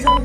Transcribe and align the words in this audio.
周 0.00 0.20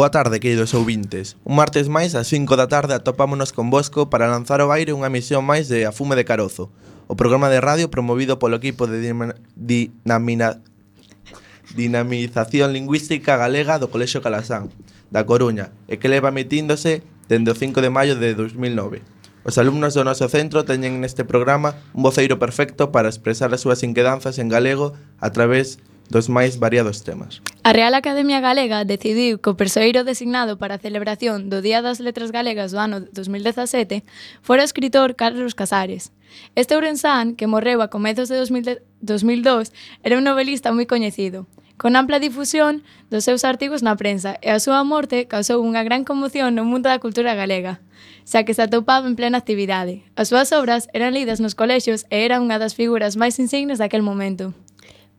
Boa 0.00 0.10
tarde, 0.10 0.40
queridos 0.40 0.72
ouvintes. 0.72 1.36
Un 1.44 1.60
martes 1.60 1.92
máis 1.92 2.16
ás 2.16 2.24
5 2.32 2.56
da 2.56 2.72
tarde 2.72 2.96
atopámonos 2.96 3.52
con 3.52 3.68
Bosco 3.68 4.08
para 4.08 4.32
lanzar 4.32 4.64
ao 4.64 4.72
aire 4.72 4.96
unha 4.96 5.12
emisión 5.12 5.44
máis 5.44 5.68
de 5.68 5.84
A 5.84 5.92
Fume 5.92 6.16
de 6.16 6.24
Carozo, 6.24 6.72
o 7.04 7.20
programa 7.20 7.52
de 7.52 7.60
radio 7.60 7.92
promovido 7.92 8.40
polo 8.40 8.56
equipo 8.56 8.88
de 8.88 8.96
dinamina... 9.60 10.64
dinamización 11.76 12.72
lingüística 12.72 13.36
galega 13.36 13.76
do 13.76 13.92
Colexio 13.92 14.24
Calasán, 14.24 14.72
da 15.12 15.28
Coruña, 15.28 15.68
e 15.84 16.00
que 16.00 16.08
leva 16.08 16.32
emitíndose 16.32 17.04
dende 17.28 17.52
o 17.52 17.60
5 17.60 17.84
de 17.84 17.92
maio 17.92 18.16
de 18.16 18.32
2009. 18.32 19.04
Os 19.44 19.60
alumnos 19.60 19.92
do 19.92 20.00
noso 20.00 20.32
centro 20.32 20.64
teñen 20.64 21.04
neste 21.04 21.28
programa 21.28 21.76
un 21.92 22.08
voceiro 22.08 22.40
perfecto 22.40 22.88
para 22.88 23.12
expresar 23.12 23.52
as 23.52 23.60
súas 23.60 23.84
inquedanzas 23.84 24.40
en 24.40 24.48
galego 24.48 24.96
a 25.20 25.28
través 25.28 25.76
dos 26.10 26.28
máis 26.28 26.58
variados 26.58 27.06
temas. 27.06 27.40
A 27.62 27.72
Real 27.72 27.94
Academia 27.94 28.42
Galega 28.42 28.84
decidiu 28.84 29.38
que 29.38 29.50
o 29.50 29.56
persoeiro 29.56 30.02
designado 30.02 30.58
para 30.58 30.76
a 30.76 30.82
celebración 30.82 31.46
do 31.46 31.62
Día 31.62 31.80
das 31.80 32.02
Letras 32.02 32.34
Galegas 32.34 32.74
do 32.74 32.82
ano 32.82 33.06
2017 33.14 34.02
fora 34.42 34.62
o 34.62 34.68
escritor 34.68 35.14
Carlos 35.14 35.54
Casares. 35.54 36.10
Este 36.58 36.74
ourensán, 36.74 37.38
que 37.38 37.46
morreu 37.46 37.78
a 37.82 37.88
comezos 37.88 38.26
de 38.28 38.36
2002, 38.36 39.72
era 40.02 40.18
un 40.18 40.26
novelista 40.26 40.74
moi 40.74 40.90
coñecido, 40.90 41.46
con 41.80 41.94
ampla 41.96 42.18
difusión 42.18 42.82
dos 43.08 43.24
seus 43.24 43.46
artigos 43.46 43.80
na 43.80 43.96
prensa 43.96 44.36
e 44.42 44.50
a 44.50 44.60
súa 44.60 44.82
morte 44.82 45.30
causou 45.30 45.62
unha 45.62 45.80
gran 45.86 46.02
conmoción 46.02 46.52
no 46.58 46.66
mundo 46.66 46.92
da 46.92 47.00
cultura 47.00 47.38
galega, 47.38 47.80
xa 48.26 48.44
que 48.44 48.52
se 48.52 48.66
atopaba 48.66 49.08
en 49.08 49.16
plena 49.16 49.40
actividade. 49.40 50.04
As 50.18 50.28
súas 50.28 50.50
obras 50.52 50.92
eran 50.92 51.14
lidas 51.14 51.40
nos 51.40 51.56
colexios 51.56 52.04
e 52.10 52.26
era 52.26 52.42
unha 52.42 52.58
das 52.58 52.76
figuras 52.76 53.16
máis 53.16 53.38
insignes 53.40 53.80
daquel 53.80 54.04
momento. 54.04 54.52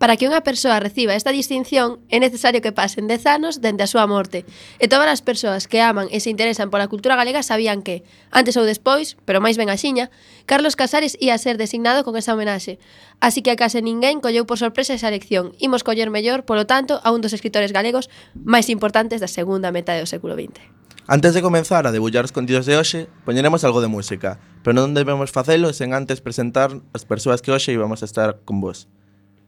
Para 0.02 0.18
que 0.18 0.26
unha 0.26 0.42
persoa 0.42 0.82
reciba 0.82 1.14
esta 1.14 1.30
distinción 1.30 2.02
é 2.10 2.18
necesario 2.18 2.58
que 2.66 2.74
pasen 2.74 3.06
10 3.06 3.22
anos 3.38 3.62
dende 3.62 3.86
a 3.86 3.92
súa 3.94 4.10
morte. 4.10 4.50
E 4.82 4.90
todas 4.90 5.06
as 5.06 5.22
persoas 5.22 5.70
que 5.70 5.78
aman 5.78 6.10
e 6.10 6.18
se 6.18 6.34
interesan 6.34 6.74
pola 6.74 6.90
cultura 6.90 7.14
galega 7.14 7.46
sabían 7.46 7.86
que, 7.86 8.02
antes 8.34 8.58
ou 8.58 8.66
despois, 8.66 9.14
pero 9.30 9.46
máis 9.46 9.62
ben 9.62 9.70
axiña, 9.70 10.10
Carlos 10.50 10.74
Casares 10.74 11.14
ia 11.22 11.38
ser 11.38 11.62
designado 11.62 12.02
con 12.02 12.18
esa 12.18 12.34
homenaxe. 12.34 12.82
Así 13.22 13.46
que 13.46 13.54
a 13.54 13.60
case 13.62 13.86
ninguén 13.86 14.26
colleu 14.26 14.50
por 14.50 14.58
sorpresa 14.58 14.98
esa 14.98 15.14
elección. 15.14 15.54
Imos 15.62 15.86
coller 15.86 16.10
mellor, 16.10 16.50
polo 16.50 16.66
tanto, 16.66 16.98
a 17.06 17.14
un 17.14 17.22
dos 17.22 17.38
escritores 17.38 17.70
galegos 17.70 18.10
máis 18.34 18.74
importantes 18.74 19.22
da 19.22 19.30
segunda 19.30 19.70
metade 19.70 20.02
do 20.02 20.10
século 20.10 20.34
XX. 20.34 20.66
Antes 21.06 21.38
de 21.38 21.46
comenzar 21.46 21.86
a 21.86 21.94
debullar 21.94 22.26
os 22.26 22.34
contidos 22.34 22.66
de 22.66 22.74
hoxe, 22.74 23.06
poñeremos 23.22 23.62
algo 23.62 23.86
de 23.86 23.94
música, 23.94 24.42
pero 24.66 24.74
non 24.74 24.98
debemos 24.98 25.30
facelo 25.30 25.70
sen 25.78 25.94
antes 25.94 26.26
presentar 26.26 26.74
as 26.90 27.06
persoas 27.06 27.46
que 27.46 27.54
hoxe 27.54 27.70
íbamos 27.70 28.02
a 28.02 28.10
estar 28.10 28.42
con 28.50 28.66
vos. 28.66 28.90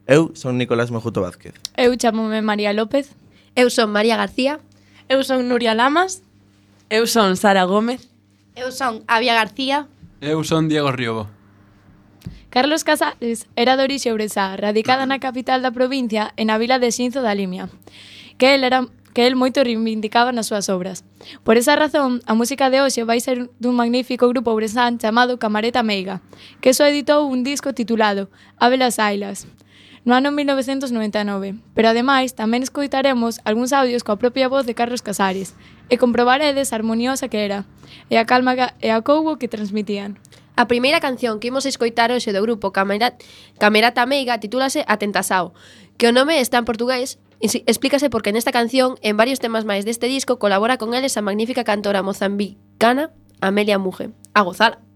Eu 0.06 0.36
son 0.36 0.58
Nicolás 0.58 0.90
Mojuto 0.90 1.24
Vázquez. 1.24 1.54
Eu 1.76 1.96
chamome 1.96 2.42
María 2.42 2.72
López. 2.72 3.16
Eu 3.56 3.70
son 3.70 3.88
María 3.88 4.16
García. 4.16 4.60
Eu 5.08 5.24
son 5.24 5.48
Nuria 5.48 5.72
Lamas. 5.72 6.22
Eu 6.90 7.06
son 7.06 7.36
Sara 7.36 7.64
Gómez. 7.64 8.08
Eu 8.54 8.70
son 8.70 9.02
Avia 9.08 9.32
García. 9.32 9.88
Eu 10.20 10.44
son 10.44 10.68
Diego 10.68 10.92
Riobo. 10.92 11.28
Carlos 12.50 12.84
Casares 12.84 13.48
era 13.56 13.76
de 13.76 13.82
orixe 13.82 14.12
ourensá, 14.12 14.54
radicada 14.54 15.06
na 15.10 15.18
capital 15.18 15.58
da 15.58 15.74
provincia 15.74 16.30
e 16.38 16.44
na 16.46 16.54
vila 16.54 16.78
de 16.78 16.92
Xinzo 16.92 17.18
da 17.18 17.34
Limia, 17.34 17.66
que 18.38 18.54
el 18.54 18.62
era 18.62 18.86
que 19.14 19.26
el 19.26 19.34
moito 19.34 19.64
reivindicaba 19.64 20.30
nas 20.30 20.46
súas 20.46 20.70
obras. 20.70 21.02
Por 21.42 21.56
esa 21.56 21.74
razón, 21.74 22.22
a 22.26 22.34
música 22.34 22.70
de 22.70 22.78
hoxe 22.82 23.02
vai 23.02 23.18
ser 23.18 23.50
dun 23.58 23.74
magnífico 23.74 24.30
grupo 24.30 24.54
ourensán 24.54 25.02
chamado 25.02 25.38
Camareta 25.38 25.82
Meiga, 25.82 26.22
que 26.62 26.74
só 26.74 26.86
editou 26.86 27.26
un 27.26 27.42
disco 27.42 27.74
titulado 27.74 28.30
Ave 28.58 28.78
las 28.78 29.02
Ailas, 29.02 29.50
no 30.04 30.14
ano 30.14 30.32
1999, 30.32 31.56
pero 31.72 31.88
ademais 31.88 32.36
tamén 32.36 32.60
escoitaremos 32.60 33.40
algúns 33.48 33.72
audios 33.72 34.04
coa 34.04 34.20
propia 34.20 34.52
voz 34.52 34.68
de 34.68 34.76
Carlos 34.76 35.00
Casares 35.00 35.56
e 35.88 35.96
comprobaredes 35.96 36.70
a 36.70 36.76
harmoniosa 36.76 37.32
que 37.32 37.40
era 37.40 37.64
e 38.12 38.20
a 38.20 38.28
calma 38.28 38.76
e 38.84 38.88
a 38.92 39.00
coubo 39.00 39.40
que 39.40 39.48
transmitían. 39.48 40.20
A 40.54 40.68
primeira 40.68 41.00
canción 41.00 41.40
que 41.40 41.48
imos 41.48 41.66
escoitar 41.66 42.12
hoxe 42.12 42.30
do 42.30 42.44
grupo 42.44 42.70
Camera, 42.70 43.16
Camerata 43.58 44.06
Meiga 44.06 44.38
titúlase 44.38 44.84
Atentasao, 44.86 45.56
que 45.98 46.06
o 46.06 46.14
nome 46.14 46.38
está 46.38 46.60
en 46.60 46.68
portugués, 46.68 47.18
explícase 47.40 48.06
porque 48.12 48.30
nesta 48.30 48.54
canción, 48.54 48.94
en 49.02 49.18
varios 49.18 49.42
temas 49.42 49.66
máis 49.66 49.82
deste 49.88 50.06
disco, 50.06 50.38
colabora 50.38 50.78
con 50.78 50.94
eles 50.94 51.18
a 51.18 51.26
magnífica 51.26 51.66
cantora 51.66 52.06
mozambicana 52.06 53.10
Amelia 53.40 53.82
Muge. 53.82 54.14
A 54.30 54.46
gozala! 54.46 54.93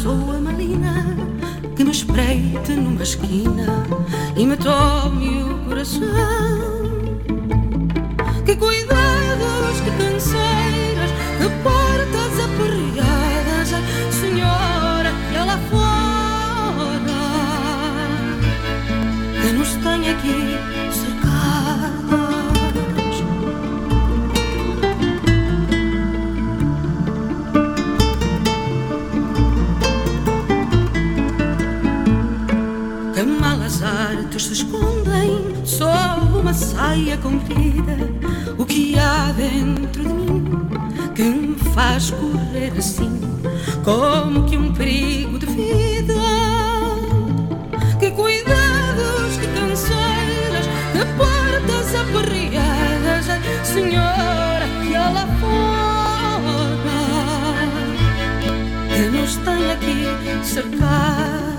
Será 0.00 0.12
a 0.12 0.40
malina 0.40 1.14
que 1.76 1.84
me 1.84 1.90
espreite 1.90 2.72
numa 2.72 3.02
esquina 3.02 3.84
e 4.34 4.46
me 4.46 4.56
tome 4.56 5.42
o 5.42 5.58
coração. 5.66 6.00
Que 8.46 8.56
cuidados, 8.56 9.80
que 9.84 9.90
canseiras, 9.98 11.10
que 11.38 11.48
portas 11.62 12.32
aperreadas, 12.46 13.68
senhora, 14.10 15.12
que 15.30 15.38
lá 15.38 15.58
fora 15.68 17.00
que 19.42 19.52
nos 19.52 19.74
tem 19.84 20.10
aqui 20.12 20.59
sob 35.80 36.38
uma 36.38 36.52
saia 36.52 37.16
comprida. 37.16 37.96
O 38.58 38.66
que 38.66 38.98
há 38.98 39.32
dentro 39.32 40.02
de 40.02 40.12
mim 40.12 40.44
que 41.14 41.22
me 41.22 41.56
faz 41.74 42.10
correr 42.10 42.72
assim, 42.76 43.18
como 43.82 44.44
que 44.44 44.58
um 44.58 44.74
perigo 44.74 45.38
de 45.38 45.46
vida. 45.46 46.20
Que 47.98 48.10
cuidados, 48.10 49.38
que 49.40 49.46
canseiras, 49.58 50.66
que 50.92 51.04
portas 51.16 51.94
aperreadas, 51.94 53.26
Senhora, 53.64 54.66
que 54.82 54.92
lá 54.92 55.26
fora, 55.40 56.90
que 58.94 59.02
nos 59.16 59.36
tem 59.36 59.70
aqui 59.72 60.44
cercadas. 60.44 61.49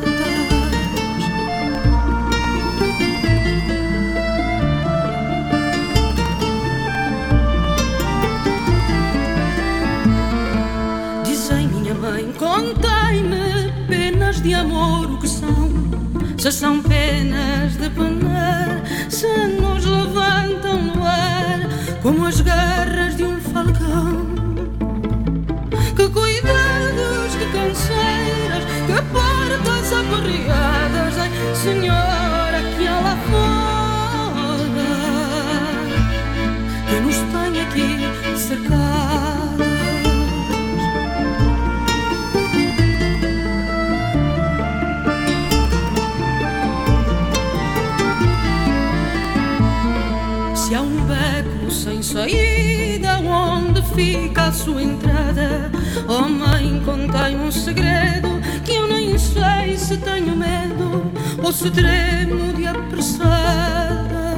De 14.41 14.53
amor 14.55 15.11
o 15.11 15.17
que 15.19 15.27
são. 15.27 15.69
Se 16.37 16.51
são 16.51 16.81
penas 16.81 17.77
de 17.77 17.89
penar, 17.89 18.81
se 19.09 19.27
nos 19.59 19.85
levantam 19.85 20.81
no 20.81 21.05
ar 21.05 21.59
como 22.01 22.25
as 22.25 22.41
garras 22.41 23.15
de 23.15 23.23
um 23.23 23.39
falcão. 23.39 24.30
Fica 54.01 54.45
a 54.45 54.51
sua 54.51 54.81
entrada? 54.81 55.71
Oh 56.07 56.27
mãe, 56.27 56.81
contai-me 56.83 57.43
um 57.43 57.51
segredo 57.51 58.29
que 58.65 58.73
eu 58.73 58.87
nem 58.87 59.15
sei 59.17 59.77
se 59.77 59.97
tenho 59.97 60.35
medo 60.35 61.11
ou 61.43 61.51
se 61.51 61.69
tremo 61.69 62.51
de 62.53 62.65
apressada. 62.65 64.31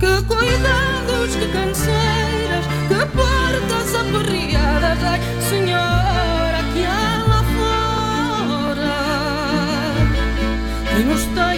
Que 0.00 0.22
cuidados, 0.22 1.36
que 1.36 1.48
canseiras, 1.48 2.64
que 2.88 3.00
portas 3.16 3.94
aperreadas, 3.94 5.04
ai 5.04 5.20
Senhora, 5.50 6.60
que 6.72 6.84
há 6.86 7.24
lá 7.28 7.42
fora, 7.58 8.96
que 10.96 11.02
nos 11.02 11.24
tem 11.36 11.57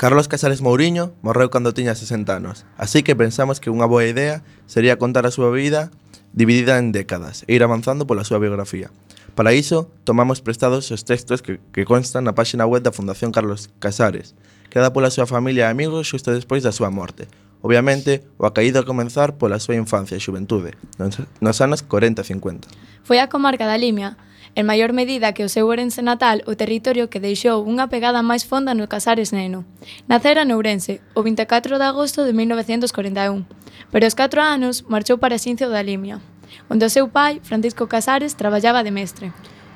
Carlos 0.00 0.28
Casares 0.28 0.62
Mouriño 0.62 1.12
morreu 1.20 1.52
cando 1.52 1.76
tiña 1.76 1.92
60 1.92 2.32
anos, 2.32 2.64
así 2.80 3.04
que 3.04 3.12
pensamos 3.12 3.60
que 3.60 3.68
unha 3.68 3.84
boa 3.84 4.08
idea 4.08 4.40
sería 4.64 4.96
contar 4.96 5.28
a 5.28 5.34
súa 5.36 5.52
vida 5.52 5.92
dividida 6.32 6.80
en 6.80 6.88
décadas 6.88 7.44
e 7.44 7.52
ir 7.52 7.60
avanzando 7.60 8.08
pola 8.08 8.24
súa 8.24 8.40
biografía. 8.40 8.88
Para 9.36 9.52
iso, 9.52 9.92
tomamos 10.08 10.40
prestados 10.40 10.88
os 10.88 11.04
textos 11.04 11.44
que, 11.44 11.60
que 11.76 11.84
constan 11.84 12.24
na 12.24 12.32
páxina 12.32 12.64
web 12.64 12.80
da 12.80 12.96
Fundación 12.96 13.28
Carlos 13.28 13.68
Casares, 13.76 14.32
creada 14.72 14.88
pola 14.88 15.12
súa 15.12 15.28
familia 15.28 15.68
e 15.68 15.72
amigos 15.76 16.08
xusto 16.08 16.32
despois 16.32 16.64
da 16.64 16.72
súa 16.72 16.88
morte. 16.88 17.28
Obviamente, 17.60 18.24
o 18.40 18.48
acaído 18.48 18.80
a 18.80 18.88
comenzar 18.88 19.36
pola 19.36 19.60
súa 19.60 19.76
infancia 19.76 20.16
e 20.16 20.24
xuventude, 20.24 20.80
nos 21.44 21.60
anos 21.60 21.84
40 21.84 22.24
e 22.24 22.28
50. 22.40 22.72
Foi 23.04 23.20
a 23.20 23.28
comarca 23.28 23.68
da 23.68 23.76
Limia, 23.76 24.16
en 24.54 24.66
maior 24.66 24.92
medida 24.92 25.32
que 25.32 25.44
o 25.44 25.48
seu 25.48 25.66
Ourense 25.66 26.02
natal, 26.02 26.42
o 26.46 26.56
territorio 26.58 27.08
que 27.08 27.22
deixou 27.22 27.62
unha 27.62 27.86
pegada 27.86 28.24
máis 28.24 28.42
fonda 28.42 28.74
no 28.74 28.90
Casares 28.90 29.30
Neno. 29.30 29.64
Nacera 30.10 30.42
en 30.42 30.52
Ourense, 30.52 30.98
o 31.14 31.22
24 31.22 31.78
de 31.78 31.86
agosto 31.86 32.26
de 32.26 32.32
1941, 32.34 33.46
pero 33.90 34.04
aos 34.06 34.18
4 34.18 34.42
anos 34.42 34.82
marchou 34.90 35.18
para 35.18 35.38
Xincio 35.38 35.70
da 35.70 35.84
Limia, 35.84 36.18
onde 36.66 36.86
o 36.86 36.92
seu 36.92 37.08
pai, 37.08 37.38
Francisco 37.42 37.86
Casares, 37.86 38.34
traballaba 38.34 38.82
de 38.82 38.90
mestre. 38.90 39.32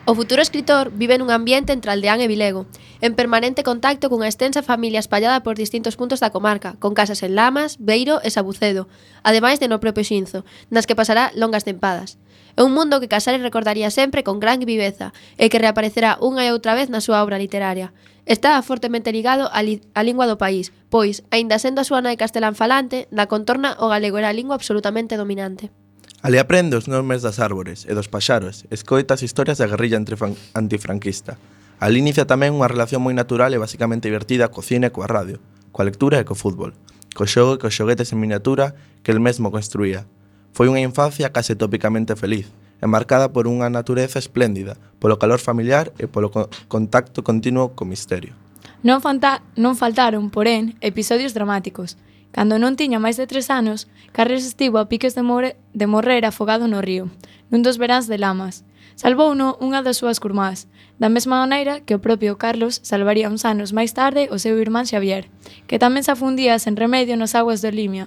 O 0.07 0.13
futuro 0.15 0.45
escritor 0.45 0.93
vive 0.93 1.17
nun 1.17 1.33
ambiente 1.33 1.73
entre 1.73 1.89
Aldeán 1.89 2.21
e 2.21 2.29
Vilego, 2.29 2.69
en 3.01 3.17
permanente 3.17 3.65
contacto 3.65 4.13
cunha 4.13 4.29
extensa 4.29 4.61
familia 4.61 5.01
espallada 5.01 5.41
por 5.41 5.57
distintos 5.57 5.97
puntos 5.97 6.21
da 6.21 6.29
comarca, 6.29 6.77
con 6.77 6.93
casas 6.93 7.25
en 7.25 7.33
Lamas, 7.33 7.81
Beiro 7.81 8.21
e 8.21 8.29
Sabucedo, 8.29 8.85
ademais 9.25 9.65
de 9.65 9.69
no 9.73 9.81
propio 9.81 10.05
Xinzo, 10.05 10.45
nas 10.69 10.85
que 10.85 10.93
pasará 10.93 11.33
longas 11.33 11.65
tempadas. 11.65 12.21
É 12.57 12.63
un 12.63 12.71
mundo 12.71 13.03
que 13.03 13.11
Casares 13.11 13.43
recordaría 13.43 13.91
sempre 13.91 14.23
con 14.23 14.39
gran 14.39 14.63
viveza 14.63 15.11
e 15.35 15.51
que 15.51 15.59
reaparecerá 15.59 16.23
unha 16.23 16.47
e 16.47 16.55
outra 16.55 16.79
vez 16.79 16.87
na 16.87 17.03
súa 17.03 17.19
obra 17.19 17.35
literaria. 17.35 17.91
Está 18.31 18.55
fortemente 18.63 19.11
ligado 19.11 19.51
á, 19.51 19.59
li 19.67 19.83
á 19.91 20.07
lingua 20.07 20.31
do 20.31 20.39
país, 20.39 20.71
pois, 20.87 21.27
aínda 21.35 21.59
sendo 21.59 21.83
a 21.83 21.89
súa 21.89 21.99
nai 21.99 22.15
castelán 22.15 22.55
falante, 22.55 23.11
na 23.11 23.27
contorna 23.27 23.75
o 23.83 23.91
galego 23.91 24.23
era 24.23 24.31
a 24.31 24.37
lingua 24.39 24.55
absolutamente 24.55 25.19
dominante. 25.19 25.75
Ali 26.23 26.39
aprende 26.39 26.79
os 26.79 26.87
nomes 26.87 27.27
das 27.27 27.43
árbores 27.43 27.85
e 27.91 27.93
dos 27.93 28.07
paxaros, 28.07 28.71
escoita 28.71 29.19
as 29.19 29.27
historias 29.27 29.59
da 29.59 29.67
guerrilla 29.67 29.99
antifranquista. 29.99 31.37
Ali 31.83 31.99
inicia 31.99 32.25
tamén 32.25 32.55
unha 32.55 32.71
relación 32.71 33.03
moi 33.03 33.13
natural 33.19 33.51
e 33.51 33.59
basicamente 33.59 34.07
divertida 34.07 34.49
co 34.49 34.63
cine 34.63 34.89
e 34.89 34.95
coa 34.95 35.11
radio, 35.11 35.43
coa 35.75 35.85
lectura 35.85 36.23
e 36.23 36.25
co 36.25 36.39
fútbol, 36.39 36.73
co 37.19 37.27
xogo 37.27 37.59
e 37.59 37.61
co 37.61 37.69
xoguetes 37.69 38.15
en 38.15 38.23
miniatura 38.23 38.79
que 39.03 39.11
el 39.11 39.21
mesmo 39.21 39.51
construía, 39.53 40.07
Foi 40.55 40.71
unha 40.71 40.79
infancia 40.79 41.35
case 41.35 41.59
tópicamente 41.59 42.15
feliz, 42.15 42.47
enmarcada 42.79 43.35
por 43.35 43.51
unha 43.51 43.67
natureza 43.67 44.23
espléndida, 44.23 44.79
polo 45.03 45.19
calor 45.19 45.43
familiar 45.43 45.91
e 45.99 46.07
polo 46.07 46.31
co 46.31 46.47
contacto 46.71 47.27
continuo 47.27 47.75
co 47.75 47.83
misterio. 47.83 48.39
Non, 48.87 49.03
fanta 49.03 49.43
non 49.59 49.75
faltaron, 49.75 50.31
porén, 50.31 50.79
episodios 50.79 51.35
dramáticos. 51.35 51.99
Cando 52.31 52.63
non 52.63 52.79
tiña 52.79 53.03
máis 53.03 53.19
de 53.19 53.27
tres 53.27 53.51
anos, 53.51 53.91
Carles 54.15 54.47
estivo 54.47 54.79
a 54.79 54.87
piques 54.87 55.19
de, 55.19 55.27
more 55.27 55.59
de 55.75 55.91
morrer 55.91 56.23
afogado 56.23 56.71
no 56.71 56.79
río, 56.79 57.11
nun 57.51 57.67
dos 57.67 57.83
veráns 57.83 58.07
de 58.07 58.15
lamas. 58.15 58.63
Salvouno 58.95 59.59
unha 59.59 59.83
das 59.83 59.99
súas 59.99 60.23
curmás, 60.23 60.71
da 61.03 61.11
mesma 61.11 61.43
maneira 61.43 61.83
que 61.83 61.99
o 61.99 62.03
propio 62.03 62.39
Carlos 62.39 62.79
salvaría 62.87 63.27
uns 63.27 63.43
anos 63.43 63.75
máis 63.75 63.91
tarde 63.91 64.31
o 64.31 64.39
seu 64.39 64.55
irmán 64.63 64.87
Xavier, 64.87 65.27
que 65.67 65.83
tamén 65.83 66.07
se 66.07 66.15
afundía 66.15 66.63
sen 66.63 66.79
remedio 66.79 67.19
nas 67.19 67.35
aguas 67.35 67.59
do 67.59 67.75
Limia, 67.75 68.07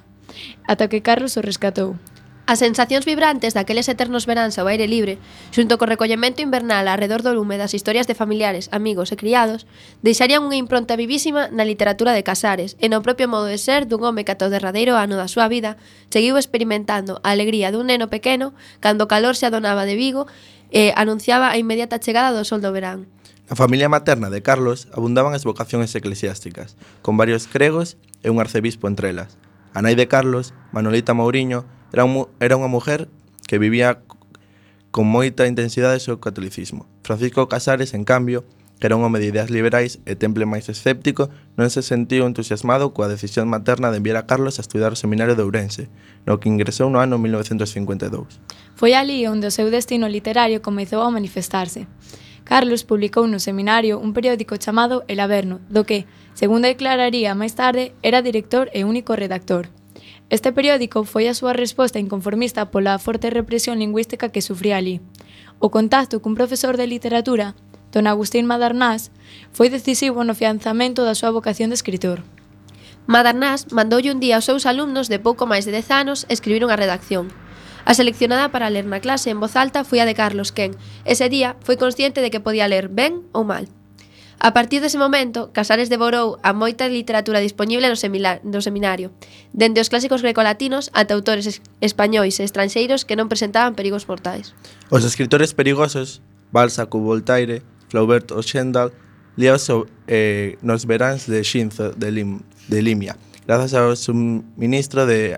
ata 0.64 0.88
que 0.88 1.04
Carlos 1.04 1.36
o 1.36 1.44
rescatou. 1.44 2.00
As 2.48 2.64
sensacións 2.64 3.04
vibrantes 3.04 3.52
daqueles 3.52 3.92
eternos 3.92 4.24
veráns 4.24 4.56
ao 4.56 4.72
aire 4.72 4.88
libre, 4.88 5.20
xunto 5.52 5.76
co 5.76 5.84
recollemento 5.84 6.40
invernal 6.40 6.88
arredor 6.88 7.20
do 7.20 7.36
lume 7.36 7.60
das 7.60 7.76
historias 7.76 8.08
de 8.08 8.16
familiares, 8.16 8.72
amigos 8.72 9.12
e 9.12 9.20
criados, 9.20 9.68
deixarían 10.00 10.48
unha 10.48 10.56
impronta 10.56 10.96
vivísima 10.96 11.52
na 11.52 11.68
literatura 11.68 12.16
de 12.16 12.24
Casares 12.24 12.80
e 12.80 12.88
no 12.88 13.04
propio 13.04 13.28
modo 13.28 13.52
de 13.52 13.60
ser 13.60 13.84
dun 13.84 14.00
home 14.00 14.24
que 14.24 14.32
ata 14.32 14.48
o 14.48 14.52
derradeiro 14.52 14.96
ano 14.96 15.20
da 15.20 15.28
súa 15.28 15.44
vida 15.44 15.76
seguiu 16.08 16.40
experimentando 16.40 17.20
a 17.20 17.36
alegría 17.36 17.68
dun 17.68 17.92
neno 17.92 18.08
pequeno 18.08 18.56
cando 18.80 19.04
o 19.04 19.12
calor 19.12 19.36
se 19.36 19.44
adonaba 19.44 19.84
de 19.84 20.00
Vigo 20.00 20.24
e 20.72 20.96
anunciaba 20.96 21.52
a 21.52 21.60
inmediata 21.60 22.00
chegada 22.00 22.32
do 22.32 22.48
sol 22.48 22.64
do 22.64 22.72
verán. 22.72 23.12
A 23.52 23.60
familia 23.60 23.92
materna 23.92 24.32
de 24.32 24.40
Carlos 24.40 24.88
abundaban 24.96 25.36
as 25.36 25.44
vocacións 25.44 25.92
eclesiásticas, 25.92 26.80
con 27.04 27.20
varios 27.20 27.44
cregos 27.44 28.00
e 28.24 28.32
un 28.32 28.40
arcebispo 28.40 28.88
entre 28.88 29.12
elas. 29.12 29.36
A 29.76 29.84
nai 29.84 29.92
de 29.92 30.08
Carlos, 30.08 30.56
Manolita 30.72 31.12
Mauriño, 31.12 31.68
Era, 31.92 32.04
un, 32.04 32.28
era 32.40 32.56
unha 32.56 32.68
mujer 32.68 33.08
que 33.48 33.56
vivía 33.56 34.04
con 34.90 35.08
moita 35.08 35.48
intensidade 35.48 36.00
o 36.00 36.04
seu 36.04 36.16
catolicismo. 36.20 36.88
Francisco 37.04 37.48
Casares, 37.48 37.92
en 37.92 38.04
cambio, 38.04 38.44
que 38.78 38.86
era 38.86 38.96
un 38.96 39.04
home 39.04 39.18
de 39.18 39.26
ideas 39.26 39.50
liberais 39.50 39.98
e 40.06 40.14
temple 40.14 40.46
máis 40.46 40.70
escéptico, 40.70 41.28
non 41.58 41.68
se 41.68 41.82
sentiu 41.82 42.24
entusiasmado 42.24 42.94
coa 42.94 43.10
decisión 43.10 43.50
materna 43.50 43.90
de 43.90 43.98
enviar 43.98 44.16
a 44.16 44.26
Carlos 44.30 44.58
a 44.58 44.64
estudar 44.64 44.94
o 44.94 45.00
seminario 45.00 45.34
de 45.34 45.42
Ourense, 45.42 45.90
no 46.24 46.38
que 46.38 46.48
ingresou 46.48 46.86
no 46.86 47.02
ano 47.02 47.18
1952. 47.18 48.38
Foi 48.78 48.94
ali 48.94 49.26
onde 49.26 49.50
o 49.50 49.54
seu 49.54 49.68
destino 49.68 50.06
literario 50.06 50.62
comezou 50.62 51.02
a 51.02 51.10
manifestarse. 51.10 51.90
Carlos 52.46 52.86
publicou 52.86 53.28
no 53.28 53.42
seminario 53.42 54.00
un 54.00 54.14
periódico 54.14 54.56
chamado 54.56 55.04
El 55.10 55.20
Averno, 55.20 55.60
do 55.68 55.84
que, 55.84 56.06
segundo 56.32 56.70
declararía 56.70 57.34
máis 57.34 57.52
tarde, 57.58 57.92
era 58.00 58.22
director 58.22 58.70
e 58.72 58.86
único 58.86 59.18
redactor. 59.18 59.68
Este 60.30 60.52
periódico 60.52 61.08
foi 61.08 61.24
a 61.24 61.32
súa 61.32 61.56
resposta 61.56 61.96
inconformista 61.96 62.68
pola 62.68 63.00
forte 63.00 63.32
represión 63.32 63.80
lingüística 63.80 64.28
que 64.28 64.44
sufría 64.44 64.76
ali. 64.76 65.00
O 65.56 65.72
contacto 65.72 66.20
cun 66.20 66.36
profesor 66.36 66.76
de 66.76 66.84
literatura, 66.84 67.56
don 67.96 68.04
Agustín 68.04 68.44
Madarnás, 68.44 69.08
foi 69.56 69.72
decisivo 69.72 70.20
no 70.28 70.36
fianzamento 70.36 71.08
da 71.08 71.16
súa 71.16 71.32
vocación 71.32 71.72
de 71.72 71.80
escritor. 71.80 72.28
Madarnás 73.08 73.72
mandoulle 73.72 74.12
un 74.12 74.20
día 74.20 74.36
aos 74.36 74.44
seus 74.44 74.68
alumnos 74.68 75.08
de 75.08 75.16
pouco 75.16 75.48
máis 75.48 75.64
de 75.64 75.72
10 75.72 75.96
anos 75.96 76.28
escribir 76.28 76.60
unha 76.60 76.76
redacción. 76.76 77.32
A 77.88 77.96
seleccionada 77.96 78.52
para 78.52 78.68
ler 78.68 78.84
na 78.84 79.00
clase 79.00 79.32
en 79.32 79.40
voz 79.40 79.56
alta 79.56 79.80
foi 79.80 80.04
a 80.04 80.08
de 80.08 80.12
Carlos 80.12 80.52
Ken. 80.52 80.76
Ese 81.08 81.32
día 81.32 81.56
foi 81.64 81.80
consciente 81.80 82.20
de 82.20 82.28
que 82.28 82.44
podía 82.44 82.68
ler 82.68 82.92
ben 82.92 83.24
ou 83.32 83.48
mal. 83.48 83.64
A 84.40 84.54
partir 84.54 84.78
dese 84.78 84.98
momento, 84.98 85.50
Casares 85.50 85.90
devorou 85.90 86.38
a 86.46 86.54
moita 86.54 86.86
literatura 86.86 87.42
dispoñible 87.42 87.90
no, 87.90 87.98
semila, 87.98 88.38
no 88.46 88.62
seminario, 88.62 89.10
dende 89.50 89.82
os 89.82 89.90
clásicos 89.90 90.22
grecolatinos 90.22 90.94
ata 90.94 91.18
autores 91.18 91.50
es, 91.50 91.58
españois 91.82 92.38
e 92.38 92.46
estranxeiros 92.46 93.02
que 93.02 93.18
non 93.18 93.26
presentaban 93.26 93.74
perigos 93.74 94.06
mortais. 94.06 94.54
Os 94.94 95.02
escritores 95.02 95.58
perigosos, 95.58 96.22
Balzac 96.54 96.86
ou 96.94 97.02
Voltaire, 97.02 97.66
Flaubert 97.90 98.30
ou 98.30 98.38
Stendhal, 98.38 98.94
liaos 99.34 99.66
eh, 100.06 100.54
nos 100.62 100.86
veráns 100.86 101.26
de 101.26 101.42
Xinzo 101.42 101.90
de, 101.98 102.14
Lim, 102.14 102.38
de 102.70 102.78
Limia, 102.78 103.18
grazas 103.42 103.74
ao 103.74 103.98
suministro 103.98 105.02
de, 105.02 105.34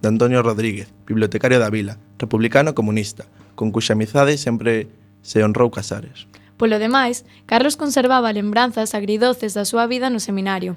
de 0.00 0.06
Antonio 0.08 0.40
Rodríguez, 0.40 0.88
bibliotecario 1.04 1.60
da 1.60 1.68
vila, 1.68 2.00
republicano 2.16 2.72
comunista, 2.72 3.28
con 3.52 3.68
cuxa 3.68 3.92
amizade 3.92 4.40
sempre 4.40 4.88
se 5.20 5.44
honrou 5.44 5.68
Casares. 5.68 6.24
Polo 6.60 6.76
demais, 6.76 7.24
Carlos 7.48 7.80
conservaba 7.80 8.36
lembranzas 8.36 8.92
agridoces 8.92 9.56
da 9.56 9.64
súa 9.64 9.88
vida 9.88 10.12
no 10.12 10.20
seminario. 10.20 10.76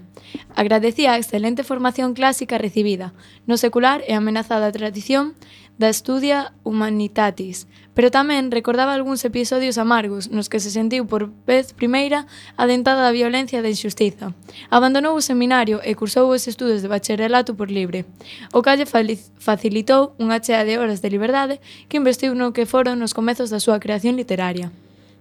Agradecía 0.56 1.12
a 1.12 1.20
excelente 1.20 1.68
formación 1.68 2.16
clásica 2.16 2.56
recibida, 2.56 3.12
no 3.52 3.60
secular 3.60 4.00
e 4.08 4.16
amenazada 4.16 4.72
tradición 4.72 5.36
da 5.76 5.92
estudia 5.92 6.56
Humanitatis, 6.64 7.68
pero 7.92 8.16
tamén 8.16 8.48
recordaba 8.48 8.96
algúns 8.96 9.28
episodios 9.28 9.76
amargos 9.76 10.32
nos 10.32 10.48
que 10.48 10.64
se 10.64 10.72
sentiu 10.72 11.04
por 11.04 11.36
vez 11.44 11.76
primeira 11.76 12.32
adentada 12.56 13.04
da 13.04 13.12
violencia 13.12 13.60
e 13.60 13.64
da 13.68 13.68
injustiza. 13.68 14.32
Abandonou 14.72 15.20
o 15.20 15.26
seminario 15.26 15.84
e 15.84 16.00
cursou 16.00 16.32
os 16.32 16.48
estudos 16.48 16.80
de 16.80 16.88
bacharelato 16.88 17.60
por 17.60 17.68
libre. 17.68 18.08
O 18.56 18.64
calle 18.64 18.88
facilitou 18.88 20.16
unha 20.16 20.40
chea 20.40 20.64
de 20.64 20.80
horas 20.80 21.04
de 21.04 21.12
liberdade 21.12 21.60
que 21.92 22.00
investiu 22.00 22.32
no 22.32 22.56
que 22.56 22.64
foron 22.64 23.04
os 23.04 23.12
comezos 23.12 23.52
da 23.52 23.60
súa 23.60 23.84
creación 23.84 24.16
literaria. 24.16 24.72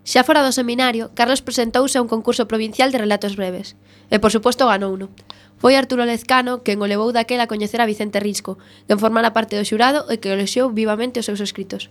Xa 0.03 0.27
fora 0.27 0.43
do 0.43 0.51
seminario, 0.51 1.15
Carlos 1.15 1.47
presentouse 1.47 1.95
a 1.95 2.03
un 2.03 2.11
concurso 2.11 2.51
provincial 2.51 2.91
de 2.91 2.99
relatos 2.99 3.39
breves, 3.39 3.79
e 4.11 4.19
por 4.19 4.35
suposto 4.35 4.67
ganouno. 4.67 5.15
Foi 5.63 5.79
Arturo 5.79 6.03
Lezcano 6.03 6.67
quen 6.67 6.83
o 6.83 6.91
levou 6.91 7.15
daquela 7.15 7.47
a 7.47 7.51
coñecer 7.51 7.79
a 7.79 7.87
Vicente 7.87 8.19
Risco, 8.19 8.59
quen 8.91 8.99
formara 8.99 9.31
parte 9.31 9.55
do 9.55 9.63
xurado 9.63 10.11
e 10.11 10.19
que 10.19 10.35
eloxiou 10.35 10.75
vivamente 10.75 11.23
os 11.23 11.27
seus 11.31 11.39
escritos. 11.39 11.87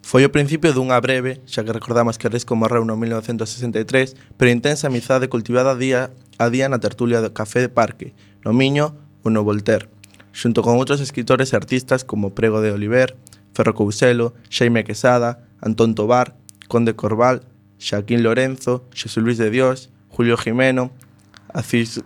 Foi 0.00 0.24
o 0.24 0.32
principio 0.32 0.72
dunha 0.72 0.96
breve, 1.04 1.44
xa 1.44 1.60
que 1.60 1.76
recordamos 1.76 2.16
que 2.16 2.32
Risco 2.32 2.56
morreu 2.56 2.88
no 2.88 2.96
1963, 2.96 4.16
pero 4.40 4.48
intensa 4.48 4.88
amizade 4.88 5.28
cultivada 5.28 5.76
día 5.76 6.16
a 6.40 6.48
día 6.48 6.72
na 6.72 6.80
tertulia 6.80 7.20
do 7.20 7.36
Café 7.36 7.60
de 7.60 7.68
Parque, 7.68 8.16
no 8.40 8.56
Miño 8.56 8.96
ou 9.20 9.28
no 9.28 9.44
Voltaire, 9.44 9.92
xunto 10.32 10.64
con 10.64 10.80
outros 10.80 11.04
escritores 11.04 11.52
e 11.52 11.60
artistas 11.60 12.08
como 12.08 12.32
Prego 12.32 12.64
de 12.64 12.72
Oliver, 12.72 13.20
Ferro 13.52 13.76
Couselo, 13.76 14.32
Xeime 14.48 14.80
Quesada, 14.80 15.44
Antón 15.60 15.92
Tobar, 15.92 16.40
Conde 16.72 16.96
Corval, 16.96 17.44
Xaquín 17.80 18.22
Lorenzo, 18.22 18.84
Xesú 18.92 19.20
Luis 19.20 19.38
de 19.38 19.50
Dios, 19.50 19.88
Julio 20.10 20.36
Jimeno, 20.36 20.92
Acis, 21.52 22.04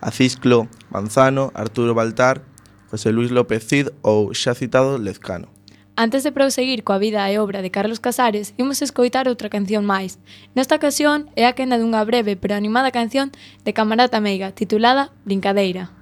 Acisclo 0.00 0.68
Manzano, 0.90 1.50
Arturo 1.54 1.94
Baltar, 1.94 2.42
José 2.90 3.10
Luis 3.10 3.30
López 3.30 3.64
Cid 3.64 3.88
ou 4.02 4.34
xa 4.34 4.54
citado 4.54 4.98
Lezcano. 4.98 5.48
Antes 5.96 6.22
de 6.22 6.32
proseguir 6.32 6.82
coa 6.82 6.98
vida 6.98 7.28
e 7.28 7.36
obra 7.36 7.60
de 7.60 7.70
Carlos 7.70 8.00
Casares, 8.00 8.54
imos 8.56 8.80
escoitar 8.80 9.28
outra 9.28 9.52
canción 9.52 9.84
máis. 9.84 10.16
Nesta 10.56 10.76
ocasión 10.76 11.28
é 11.36 11.44
a 11.44 11.56
quenda 11.56 11.76
dunha 11.76 12.04
breve 12.04 12.36
pero 12.36 12.56
animada 12.56 12.94
canción 12.94 13.32
de 13.64 13.72
Camarata 13.72 14.20
Meiga, 14.20 14.52
titulada 14.52 15.12
Brincadeira. 15.24 15.99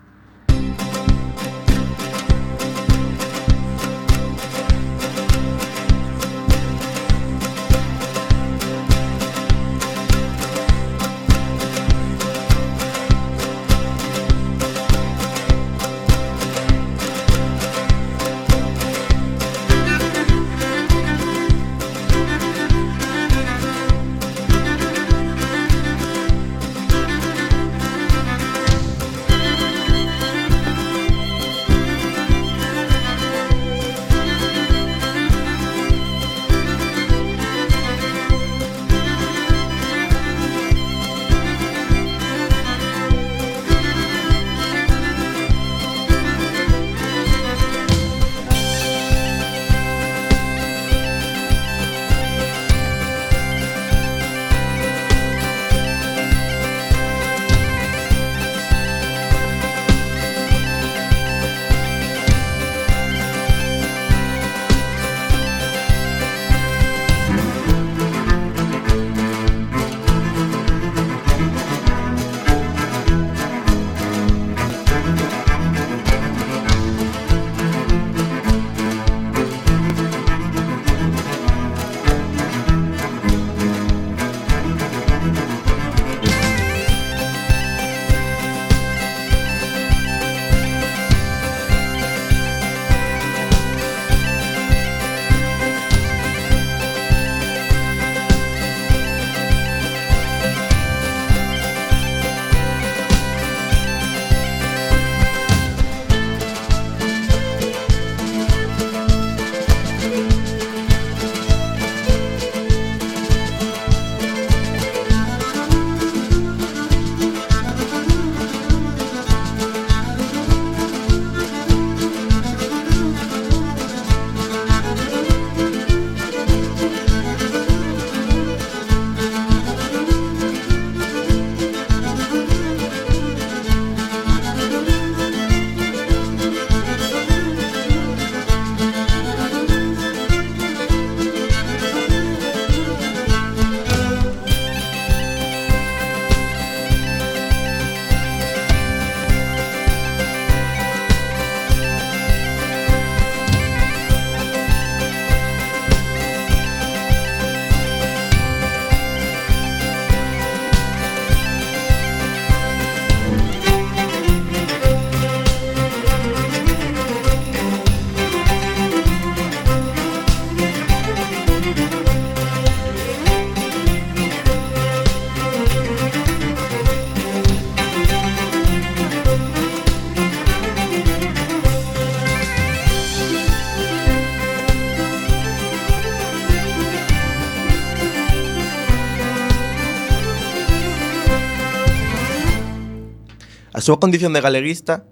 súa 193.89 194.05
condición 194.05 194.37
de 194.37 194.45
galeguista 194.45 195.09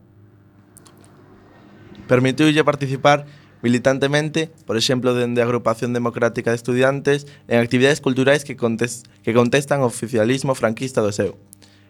permitiulle 2.12 2.60
participar 2.60 3.24
militantemente, 3.64 4.52
por 4.68 4.76
exemplo, 4.76 5.16
dende 5.16 5.40
a 5.40 5.48
Agrupación 5.48 5.96
Democrática 5.96 6.52
de 6.52 6.60
Estudiantes, 6.60 7.24
en 7.48 7.56
actividades 7.64 8.04
culturais 8.04 8.44
que, 8.44 8.52
contest 8.52 9.08
que 9.24 9.32
contestan 9.32 9.80
o 9.80 9.88
oficialismo 9.88 10.52
franquista 10.52 11.00
do 11.00 11.08
seu. 11.08 11.40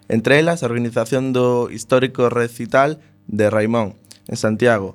Entre 0.06 0.38
elas, 0.38 0.62
a 0.62 0.70
organización 0.70 1.34
do 1.34 1.74
histórico 1.74 2.30
recital 2.30 3.02
de 3.26 3.50
Raimón, 3.50 3.98
en 4.30 4.38
Santiago, 4.38 4.94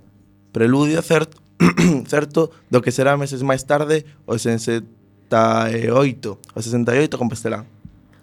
preludio 0.56 1.04
certo, 1.04 1.44
certo 2.08 2.56
do 2.72 2.80
que 2.80 2.96
será 2.96 3.20
meses 3.20 3.44
máis 3.44 3.68
tarde 3.68 4.08
o 4.24 4.40
68, 4.40 4.88
o 5.28 6.60
68 6.64 7.20
con 7.20 7.28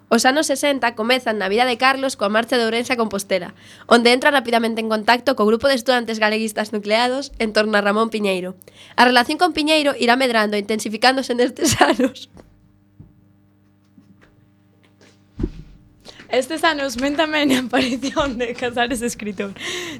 Os 0.09 0.25
anos 0.25 0.49
60 0.49 0.97
comezan 0.97 1.37
na 1.37 1.53
vida 1.53 1.69
de 1.69 1.77
Carlos 1.77 2.17
coa 2.17 2.33
marcha 2.33 2.57
de 2.57 2.65
Ourense 2.65 2.97
a 2.97 2.97
Compostela, 2.97 3.53
onde 3.85 4.09
entra 4.09 4.33
rapidamente 4.33 4.81
en 4.81 4.89
contacto 4.89 5.37
co 5.37 5.45
grupo 5.45 5.69
de 5.69 5.77
estudantes 5.77 6.17
galeguistas 6.17 6.73
nucleados 6.73 7.29
en 7.37 7.53
torno 7.53 7.77
a 7.77 7.85
Ramón 7.85 8.09
Piñeiro. 8.09 8.57
A 8.97 9.05
relación 9.05 9.37
con 9.37 9.53
Piñeiro 9.53 9.93
irá 9.93 10.17
medrando 10.17 10.57
e 10.57 10.63
intensificándose 10.65 11.37
nestes 11.37 11.77
anos. 11.85 12.33
Estes 16.33 16.65
anos 16.65 16.97
ven 16.97 17.13
tamén 17.13 17.53
a 17.53 17.61
aparición 17.61 18.37
de 18.37 18.53
Casares 18.53 19.01
escritor 19.01 19.49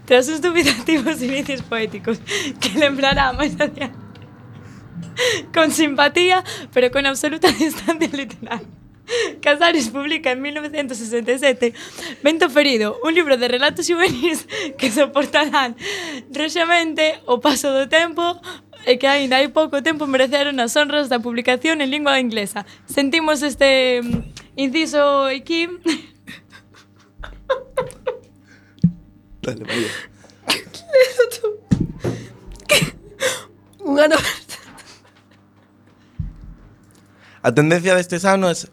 Tras 0.05 0.29
os 0.29 0.37
dubitativos 0.45 1.21
inicios 1.25 1.65
poéticos 1.65 2.21
Que 2.61 2.77
lembrará 2.77 3.33
máis 3.33 3.57
adiante 3.57 3.97
Con 5.49 5.73
simpatía, 5.73 6.45
pero 6.69 6.93
con 6.93 7.09
absoluta 7.09 7.49
distancia 7.57 8.13
literal 8.13 8.61
Casares 9.41 9.89
publica 9.89 10.31
en 10.31 10.41
1967 10.41 11.73
Vento 12.23 12.49
Ferido, 12.49 12.99
un 13.03 13.13
libro 13.13 13.37
de 13.37 13.47
relatos 13.47 13.87
juvenis 13.87 14.47
que 14.77 14.91
soportarán 14.91 15.75
rexamente 16.31 17.19
o 17.25 17.39
paso 17.39 17.71
do 17.71 17.87
tempo 17.89 18.41
e 18.87 18.97
que 18.97 19.07
aínda 19.07 19.37
hai 19.37 19.51
pouco 19.51 19.83
tempo 19.83 20.07
mereceron 20.07 20.59
as 20.63 20.75
honras 20.79 21.11
da 21.11 21.19
publicación 21.19 21.83
en 21.83 21.91
lingua 21.91 22.19
inglesa. 22.19 22.65
Sentimos 22.87 23.43
este 23.43 24.01
mm, 24.01 24.55
inciso 24.55 25.25
aquí. 25.27 25.67
Dale, 29.43 29.63
María. 29.67 29.91
Unha 33.79 34.05
ano 34.05 34.17
A 37.39 37.55
tendencia 37.55 37.95
destes 37.95 38.27
anos 38.27 38.67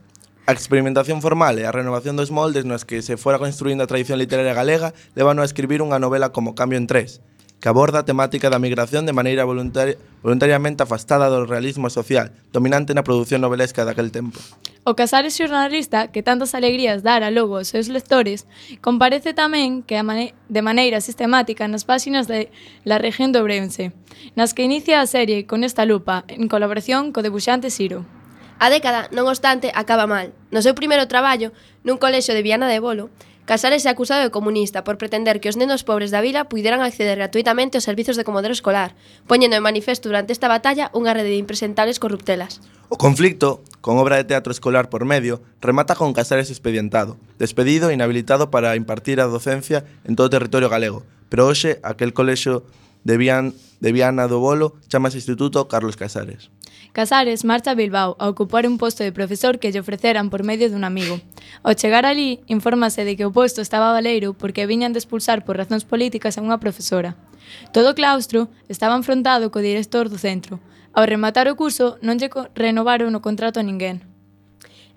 A 0.46 0.52
experimentación 0.52 1.26
formal 1.26 1.58
e 1.58 1.66
a 1.66 1.74
renovación 1.74 2.14
dos 2.14 2.30
moldes 2.30 2.62
nos 2.62 2.86
que 2.86 3.02
se 3.02 3.18
fora 3.18 3.42
construindo 3.42 3.82
a 3.82 3.90
tradición 3.90 4.22
literaria 4.22 4.54
galega 4.54 4.94
levan 5.18 5.42
a 5.42 5.48
escribir 5.48 5.82
unha 5.82 5.98
novela 5.98 6.30
como 6.30 6.54
Cambio 6.54 6.78
en 6.78 6.86
Tres, 6.86 7.18
que 7.58 7.66
aborda 7.66 7.98
a 7.98 8.06
temática 8.06 8.46
da 8.46 8.62
migración 8.62 9.10
de 9.10 9.16
maneira 9.16 9.42
voluntari 9.42 9.98
voluntariamente 10.22 10.86
afastada 10.86 11.26
do 11.26 11.50
realismo 11.50 11.90
social, 11.90 12.30
dominante 12.54 12.94
na 12.94 13.02
produción 13.02 13.42
novelesca 13.42 13.82
daquel 13.82 14.14
tempo. 14.14 14.38
O 14.86 14.94
Casares 14.94 15.34
xornalista, 15.34 16.14
que 16.14 16.22
tantas 16.22 16.54
alegrías 16.54 17.02
dara 17.02 17.34
logo 17.34 17.58
aos 17.58 17.66
seus 17.66 17.90
lectores, 17.90 18.46
comparece 18.78 19.34
tamén 19.34 19.82
que 19.82 19.98
mane 20.06 20.30
de 20.46 20.62
maneira 20.62 21.02
sistemática 21.02 21.66
nas 21.66 21.82
páxinas 21.82 22.30
de 22.30 22.54
La 22.86 23.02
Región 23.02 23.34
do 23.34 23.42
Brense, 23.42 23.90
nas 24.38 24.54
que 24.54 24.62
inicia 24.62 25.02
a 25.02 25.10
serie 25.10 25.42
con 25.42 25.66
esta 25.66 25.82
lupa, 25.82 26.22
en 26.30 26.46
colaboración 26.46 27.10
co 27.10 27.26
debuxante 27.26 27.66
Siro. 27.66 28.06
A 28.56 28.72
década, 28.72 29.12
non 29.12 29.28
obstante, 29.28 29.68
acaba 29.76 30.08
mal. 30.08 30.32
No 30.48 30.64
seu 30.64 30.72
primeiro 30.72 31.04
traballo, 31.04 31.52
nun 31.84 32.00
colexo 32.00 32.32
de 32.32 32.40
Viana 32.40 32.70
de 32.72 32.80
Bolo, 32.80 33.12
Casares 33.46 33.86
é 33.86 33.94
acusado 33.94 34.26
de 34.26 34.34
comunista 34.34 34.82
por 34.82 34.98
pretender 34.98 35.38
que 35.38 35.46
os 35.46 35.54
nenos 35.54 35.86
pobres 35.86 36.10
da 36.10 36.18
vila 36.18 36.50
puideran 36.50 36.82
acceder 36.82 37.14
gratuitamente 37.14 37.78
aos 37.78 37.86
servizos 37.86 38.18
de 38.18 38.26
comodoro 38.26 38.50
escolar, 38.50 38.98
poñendo 39.30 39.54
en 39.54 39.62
manifesto 39.62 40.10
durante 40.10 40.34
esta 40.34 40.50
batalla 40.50 40.90
unha 40.90 41.14
rede 41.14 41.30
de 41.30 41.38
impresentables 41.38 42.02
corruptelas. 42.02 42.58
O 42.90 42.98
conflicto, 42.98 43.62
con 43.78 44.02
obra 44.02 44.18
de 44.18 44.26
teatro 44.26 44.50
escolar 44.50 44.90
por 44.90 45.06
medio, 45.06 45.46
remata 45.62 45.94
con 45.94 46.10
Casares 46.10 46.50
expedientado, 46.50 47.22
despedido 47.38 47.86
e 47.86 47.94
inhabilitado 47.94 48.50
para 48.50 48.74
impartir 48.74 49.22
a 49.22 49.30
docencia 49.30 49.86
en 50.02 50.18
todo 50.18 50.26
o 50.26 50.34
territorio 50.34 50.66
galego, 50.66 51.06
pero 51.30 51.46
hoxe 51.46 51.78
aquel 51.86 52.10
colexo 52.10 52.66
de, 53.06 53.16
Vian, 53.16 53.54
de 53.78 53.92
Viana 53.92 54.26
do 54.26 54.42
Bolo 54.42 54.74
chamase 54.90 55.22
Instituto 55.22 55.70
Carlos 55.70 55.94
Casares. 55.94 56.50
Casares 56.90 57.44
marcha 57.44 57.70
a 57.70 57.78
Bilbao 57.78 58.16
a 58.18 58.26
ocupar 58.26 58.66
un 58.66 58.82
posto 58.82 59.06
de 59.06 59.14
profesor 59.14 59.62
que 59.62 59.70
lle 59.70 59.78
ofreceran 59.78 60.26
por 60.26 60.42
medio 60.42 60.66
dun 60.66 60.82
amigo. 60.82 61.22
Ao 61.62 61.78
chegar 61.78 62.02
ali, 62.02 62.42
infórmase 62.50 63.06
de 63.06 63.14
que 63.14 63.28
o 63.28 63.30
posto 63.30 63.62
estaba 63.62 63.94
valeiro 63.94 64.34
porque 64.34 64.66
viñan 64.66 64.90
de 64.90 64.98
expulsar 64.98 65.46
por 65.46 65.54
razóns 65.54 65.86
políticas 65.86 66.34
a 66.34 66.42
unha 66.42 66.58
profesora. 66.58 67.14
Todo 67.70 67.94
o 67.94 67.96
claustro 67.96 68.50
estaba 68.66 68.98
enfrontado 68.98 69.54
co 69.54 69.62
director 69.62 70.10
do 70.10 70.18
centro. 70.18 70.58
Ao 70.90 71.06
rematar 71.06 71.46
o 71.46 71.54
curso, 71.54 72.02
non 72.02 72.18
lle 72.18 72.32
renovaron 72.58 73.14
o 73.14 73.22
contrato 73.22 73.62
a 73.62 73.66
ninguén. 73.66 74.02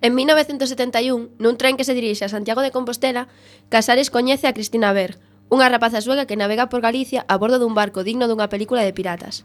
En 0.02 0.16
1971, 0.16 1.36
nun 1.38 1.54
tren 1.60 1.76
que 1.76 1.86
se 1.86 1.94
dirixe 1.94 2.26
a 2.26 2.32
Santiago 2.32 2.64
de 2.64 2.74
Compostela, 2.74 3.28
Casares 3.68 4.08
coñece 4.08 4.48
a 4.48 4.56
Cristina 4.56 4.96
Berg, 4.96 5.20
unha 5.50 5.66
rapaza 5.66 5.98
sueca 5.98 6.24
que 6.30 6.38
navega 6.38 6.70
por 6.70 6.80
Galicia 6.80 7.26
a 7.26 7.34
bordo 7.36 7.58
dun 7.58 7.74
barco 7.74 8.06
digno 8.06 8.30
dunha 8.30 8.48
película 8.48 8.86
de 8.86 8.94
piratas. 8.94 9.44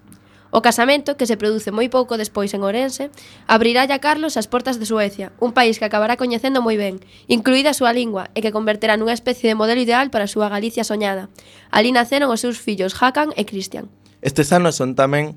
O 0.55 0.61
casamento, 0.61 1.17
que 1.17 1.27
se 1.27 1.35
produce 1.35 1.73
moi 1.73 1.91
pouco 1.91 2.15
despois 2.15 2.53
en 2.55 2.63
Ourense, 2.63 3.11
abrirá 3.43 3.83
a 3.89 3.99
Carlos 3.99 4.39
as 4.39 4.47
portas 4.47 4.79
de 4.79 4.87
Suecia, 4.87 5.35
un 5.43 5.51
país 5.51 5.75
que 5.81 5.83
acabará 5.83 6.15
coñecendo 6.15 6.63
moi 6.63 6.79
ben, 6.79 7.03
incluída 7.27 7.73
a 7.73 7.77
súa 7.77 7.91
lingua, 7.91 8.31
e 8.37 8.39
que 8.39 8.55
converterá 8.55 8.95
nunha 8.95 9.17
especie 9.17 9.51
de 9.51 9.59
modelo 9.59 9.83
ideal 9.83 10.13
para 10.13 10.29
a 10.29 10.31
súa 10.31 10.47
Galicia 10.47 10.87
soñada. 10.87 11.27
Ali 11.75 11.91
naceron 11.91 12.31
os 12.31 12.39
seus 12.39 12.55
fillos 12.61 12.95
Hakan 12.95 13.35
e 13.35 13.43
Cristian. 13.43 13.91
Estes 14.23 14.55
anos 14.55 14.79
son 14.79 14.95
tamén 14.95 15.35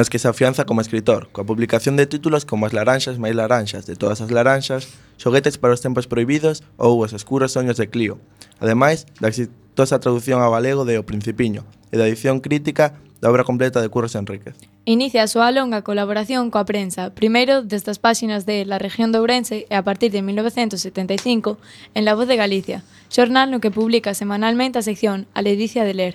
nos 0.00 0.08
que 0.08 0.18
se 0.18 0.28
afianza 0.28 0.64
como 0.64 0.80
escritor, 0.80 1.28
coa 1.28 1.44
publicación 1.44 1.92
de 2.00 2.08
títulos 2.08 2.48
como 2.48 2.64
As 2.64 2.72
laranxas 2.72 3.20
máis 3.20 3.36
laranxas, 3.36 3.84
de 3.84 4.00
todas 4.00 4.24
as 4.24 4.32
laranxas, 4.32 4.88
Xoguetes 5.20 5.60
para 5.60 5.76
os 5.76 5.84
tempos 5.84 6.08
prohibidos 6.08 6.64
ou 6.80 7.04
Os 7.04 7.12
escuros 7.12 7.52
soños 7.52 7.76
de 7.76 7.92
Clio, 7.92 8.16
ademais 8.64 9.04
da 9.20 9.28
exitosa 9.28 10.00
traducción 10.00 10.40
ao 10.40 10.56
galego 10.56 10.88
de 10.88 10.96
O 10.96 11.04
Principiño 11.04 11.68
e 11.92 12.00
da 12.00 12.08
edición 12.08 12.40
crítica 12.40 12.96
da 13.20 13.28
obra 13.28 13.44
completa 13.44 13.84
de 13.84 13.92
Curros 13.92 14.16
Enríquez. 14.16 14.56
Inicia 14.88 15.20
a 15.20 15.28
súa 15.28 15.52
longa 15.52 15.84
colaboración 15.84 16.48
coa 16.48 16.64
prensa, 16.64 17.12
primeiro 17.12 17.60
destas 17.60 18.00
páxinas 18.00 18.48
de 18.48 18.64
La 18.64 18.80
región 18.80 19.12
de 19.12 19.20
Ourense 19.20 19.68
e 19.68 19.76
a 19.76 19.84
partir 19.84 20.08
de 20.16 20.24
1975 20.24 21.60
en 21.92 22.08
La 22.08 22.16
Voz 22.16 22.24
de 22.24 22.40
Galicia, 22.40 22.80
xornal 23.12 23.52
no 23.52 23.60
que 23.60 23.68
publica 23.68 24.16
semanalmente 24.16 24.80
a 24.80 24.86
sección 24.88 25.28
A 25.36 25.44
Ledicia 25.44 25.84
de 25.84 25.92
Ler. 25.92 26.14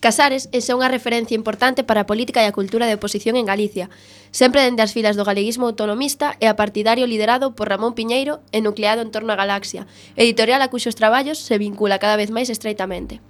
Casares 0.00 0.48
é 0.48 0.60
unha 0.72 0.88
referencia 0.88 1.36
importante 1.36 1.84
para 1.84 2.02
a 2.02 2.08
política 2.08 2.40
e 2.40 2.48
a 2.48 2.56
cultura 2.56 2.88
de 2.88 2.96
oposición 2.96 3.36
en 3.36 3.44
Galicia, 3.44 3.92
sempre 4.32 4.64
dende 4.64 4.80
as 4.80 4.96
filas 4.96 5.12
do 5.12 5.28
galeguismo 5.28 5.68
autonomista 5.68 6.40
e 6.40 6.48
a 6.48 6.56
partidario 6.56 7.04
liderado 7.04 7.52
por 7.52 7.68
Ramón 7.68 7.92
Piñeiro 7.92 8.40
e 8.48 8.64
nucleado 8.64 9.04
en 9.04 9.12
torno 9.12 9.36
a 9.36 9.40
Galaxia, 9.40 9.84
editorial 10.16 10.64
a 10.64 10.72
cuxos 10.72 10.96
traballos 10.96 11.36
se 11.36 11.60
vincula 11.60 12.00
cada 12.00 12.16
vez 12.16 12.32
máis 12.32 12.48
estreitamente. 12.48 13.20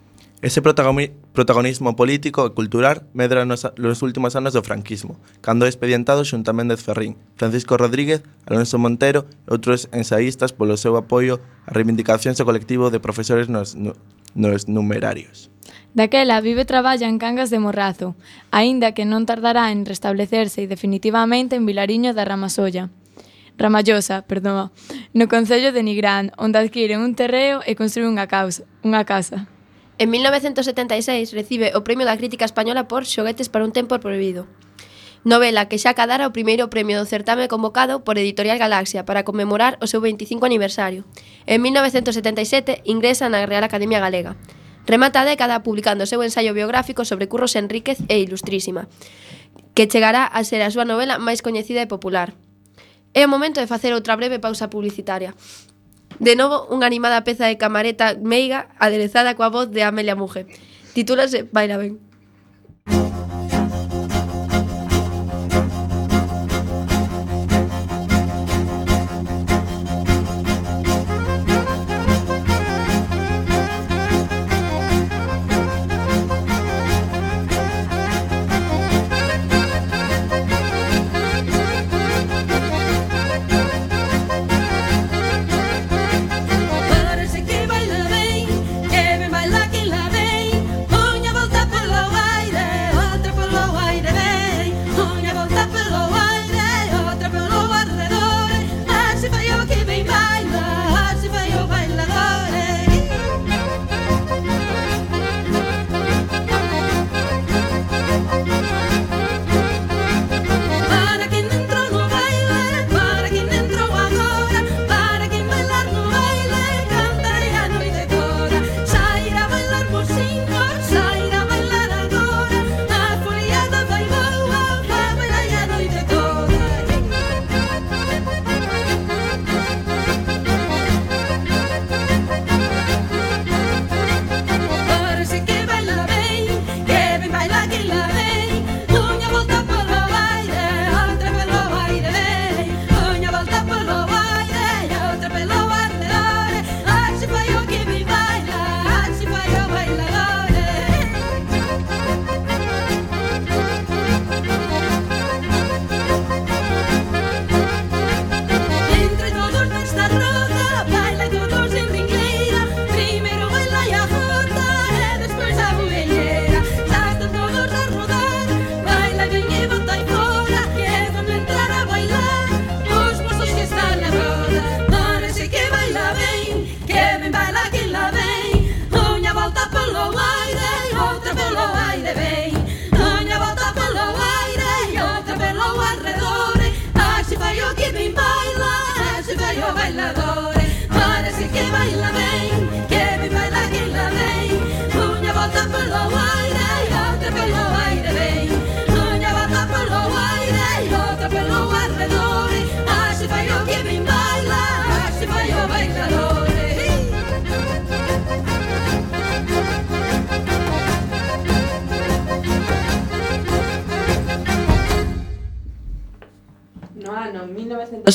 Ese 0.42 0.62
protagonismo 0.62 1.96
político 1.96 2.48
e 2.48 2.56
cultural 2.56 3.04
medra 3.12 3.44
nos, 3.44 3.68
nos 3.76 4.00
últimos 4.00 4.32
anos 4.40 4.56
do 4.56 4.64
franquismo, 4.64 5.20
cando 5.44 5.68
é 5.68 5.68
expedientado 5.68 6.24
xuntamente 6.24 6.72
de 6.72 6.80
Ferrín, 6.80 7.20
Francisco 7.36 7.76
Rodríguez, 7.76 8.24
Alonso 8.48 8.80
Montero 8.80 9.28
e 9.44 9.52
outros 9.52 9.92
ensaístas 9.92 10.56
polo 10.56 10.80
seu 10.80 10.96
apoio 10.96 11.44
a 11.68 11.76
reivindicacións 11.76 12.40
do 12.40 12.48
colectivo 12.48 12.88
de 12.88 13.04
profesores 13.04 13.52
nos, 13.52 13.76
nos 13.76 14.64
numerarios. 14.64 15.52
Daquela 15.92 16.40
vive 16.40 16.64
e 16.64 16.70
traballa 16.72 17.04
en 17.04 17.20
Cangas 17.20 17.52
de 17.52 17.60
Morrazo, 17.60 18.16
aínda 18.48 18.96
que 18.96 19.04
non 19.04 19.28
tardará 19.28 19.68
en 19.68 19.84
restablecerse 19.84 20.64
definitivamente 20.64 21.60
en 21.60 21.68
Vilariño 21.68 22.16
da 22.16 22.24
Ramasolla. 22.24 22.88
Ramallosa, 23.60 24.24
perdón, 24.24 24.72
no 25.12 25.28
Concello 25.28 25.68
de 25.68 25.84
Nigrán, 25.84 26.32
onde 26.40 26.56
adquire 26.56 26.96
un 26.96 27.12
terreo 27.12 27.60
e 27.68 27.76
construí 27.76 28.08
unha 28.08 28.24
causa, 28.24 28.64
unha 28.80 29.04
casa. 29.04 29.44
En 30.00 30.08
1976 30.08 31.34
recibe 31.36 31.76
o 31.76 31.84
Premio 31.84 32.08
da 32.08 32.16
Crítica 32.16 32.48
Española 32.48 32.88
por 32.88 33.04
Xoguetes 33.04 33.52
para 33.52 33.68
un 33.68 33.72
tempo 33.76 34.00
prohibido. 34.00 34.48
Novela 35.28 35.68
que 35.68 35.76
xa 35.76 35.92
cadara 35.92 36.24
o 36.24 36.32
primeiro 36.32 36.72
premio 36.72 36.96
do 36.96 37.04
certame 37.04 37.52
convocado 37.52 38.00
por 38.00 38.16
Editorial 38.16 38.56
Galaxia 38.56 39.04
para 39.04 39.28
conmemorar 39.28 39.76
o 39.84 39.86
seu 39.92 40.00
25 40.00 40.40
aniversario. 40.48 41.04
En 41.44 41.60
1977 41.60 42.80
ingresa 42.88 43.28
na 43.28 43.44
Real 43.44 43.60
Academia 43.60 44.00
Galega. 44.00 44.40
Remata 44.88 45.20
a 45.20 45.28
década 45.28 45.60
publicando 45.60 46.08
o 46.08 46.08
seu 46.08 46.24
ensaio 46.24 46.56
biográfico 46.56 47.04
sobre 47.04 47.28
Curros 47.28 47.52
Enríquez 47.52 48.00
e 48.08 48.24
Ilustrísima, 48.24 48.88
que 49.76 49.84
chegará 49.84 50.24
a 50.24 50.40
ser 50.48 50.64
a 50.64 50.72
súa 50.72 50.88
novela 50.88 51.20
máis 51.20 51.44
coñecida 51.44 51.84
e 51.84 51.92
popular. 51.92 52.32
É 53.12 53.20
o 53.20 53.28
momento 53.28 53.60
de 53.60 53.68
facer 53.68 53.92
outra 53.92 54.16
breve 54.16 54.40
pausa 54.40 54.72
publicitaria. 54.72 55.36
De 56.20 56.36
novo, 56.36 56.68
unha 56.68 56.84
animada 56.84 57.24
peza 57.24 57.48
de 57.48 57.56
camareta 57.56 58.12
meiga 58.20 58.68
aderezada 58.76 59.32
coa 59.32 59.48
voz 59.48 59.72
de 59.72 59.80
Amelia 59.80 60.12
Muge. 60.12 60.44
Titúlase 60.92 61.48
Baila 61.48 61.80
ben. 61.80 62.09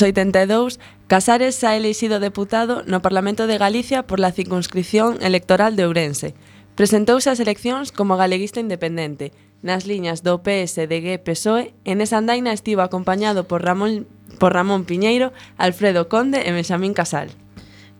82, 0.05 0.79
Casares 1.07 1.61
xa 1.61 1.77
elixido 1.77 2.17
deputado 2.17 2.81
no 2.89 3.05
Parlamento 3.05 3.45
de 3.45 3.61
Galicia 3.61 4.09
por 4.09 4.19
la 4.19 4.33
circunscripción 4.33 5.21
electoral 5.21 5.77
de 5.77 5.85
Ourense. 5.85 6.33
Presentouse 6.73 7.29
ás 7.29 7.37
eleccións 7.37 7.93
como 7.93 8.17
galeguista 8.17 8.57
independente. 8.57 9.29
Nas 9.61 9.85
liñas 9.85 10.25
do 10.25 10.41
PSD-PSOE, 10.41 11.77
en 11.85 12.01
esa 12.01 12.17
andaina 12.17 12.57
estivo 12.57 12.81
acompañado 12.81 13.45
por 13.45 13.61
Ramón, 13.61 14.09
por 14.41 14.57
Ramón 14.57 14.89
Piñeiro, 14.89 15.29
Alfredo 15.61 16.09
Conde 16.09 16.41
e 16.41 16.49
Benxamín 16.49 16.97
Casal. 16.97 17.29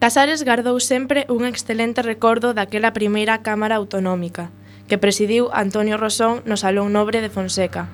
Casares 0.02 0.42
gardou 0.42 0.82
sempre 0.82 1.30
un 1.30 1.46
excelente 1.46 2.02
recordo 2.02 2.58
daquela 2.58 2.90
primeira 2.92 3.46
Cámara 3.46 3.78
Autonómica, 3.78 4.50
que 4.90 4.98
presidiu 4.98 5.54
Antonio 5.54 6.02
Rosón 6.02 6.42
no 6.50 6.58
Salón 6.58 6.90
Nobre 6.90 7.22
de 7.22 7.30
Fonseca, 7.30 7.86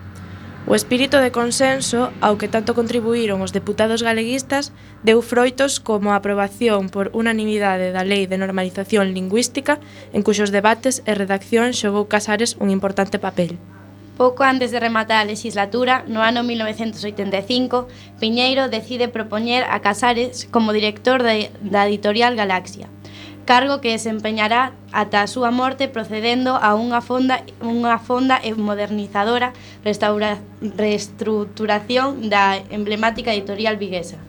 O 0.68 0.76
espírito 0.76 1.18
de 1.18 1.34
consenso 1.34 2.14
ao 2.22 2.38
que 2.38 2.48
tanto 2.48 2.78
contribuíron 2.78 3.42
os 3.42 3.52
deputados 3.52 4.06
galeguistas 4.06 4.70
deu 5.02 5.20
froitos 5.26 5.82
como 5.82 6.14
a 6.14 6.22
aprobación 6.22 6.88
por 6.94 7.10
unanimidade 7.18 7.90
da 7.90 8.06
Lei 8.06 8.30
de 8.30 8.38
Normalización 8.38 9.12
Lingüística, 9.12 9.82
en 10.14 10.22
cuxos 10.22 10.54
debates 10.54 11.02
e 11.10 11.18
redacción 11.18 11.74
xogou 11.74 12.06
Casares 12.06 12.56
un 12.62 12.70
importante 12.70 13.18
papel. 13.18 13.58
Pouco 14.22 14.46
antes 14.46 14.70
de 14.70 14.80
rematar 14.80 15.26
a 15.26 15.30
legislatura, 15.34 16.06
no 16.06 16.22
ano 16.22 16.46
1985, 16.46 17.90
Piñeiro 18.22 18.70
decide 18.70 19.10
propoñer 19.10 19.66
a 19.66 19.82
Casares 19.82 20.46
como 20.54 20.78
director 20.78 21.26
de, 21.26 21.50
da 21.66 21.90
editorial 21.90 22.38
Galaxia 22.38 22.86
cargo 23.46 23.82
que 23.82 23.92
desempeñará 23.92 24.74
ata 24.92 25.24
a 25.24 25.32
súa 25.32 25.52
morte 25.52 25.88
procedendo 25.88 26.56
a 26.56 26.76
unha 26.78 27.02
fonda, 27.02 27.44
unha 27.62 27.98
fonda 28.00 28.40
e 28.40 28.54
modernizadora 28.56 29.54
restaura, 29.84 30.40
reestruturación 30.62 32.30
da 32.30 32.60
emblemática 32.70 33.34
editorial 33.34 33.78
viguesa. 33.78 34.22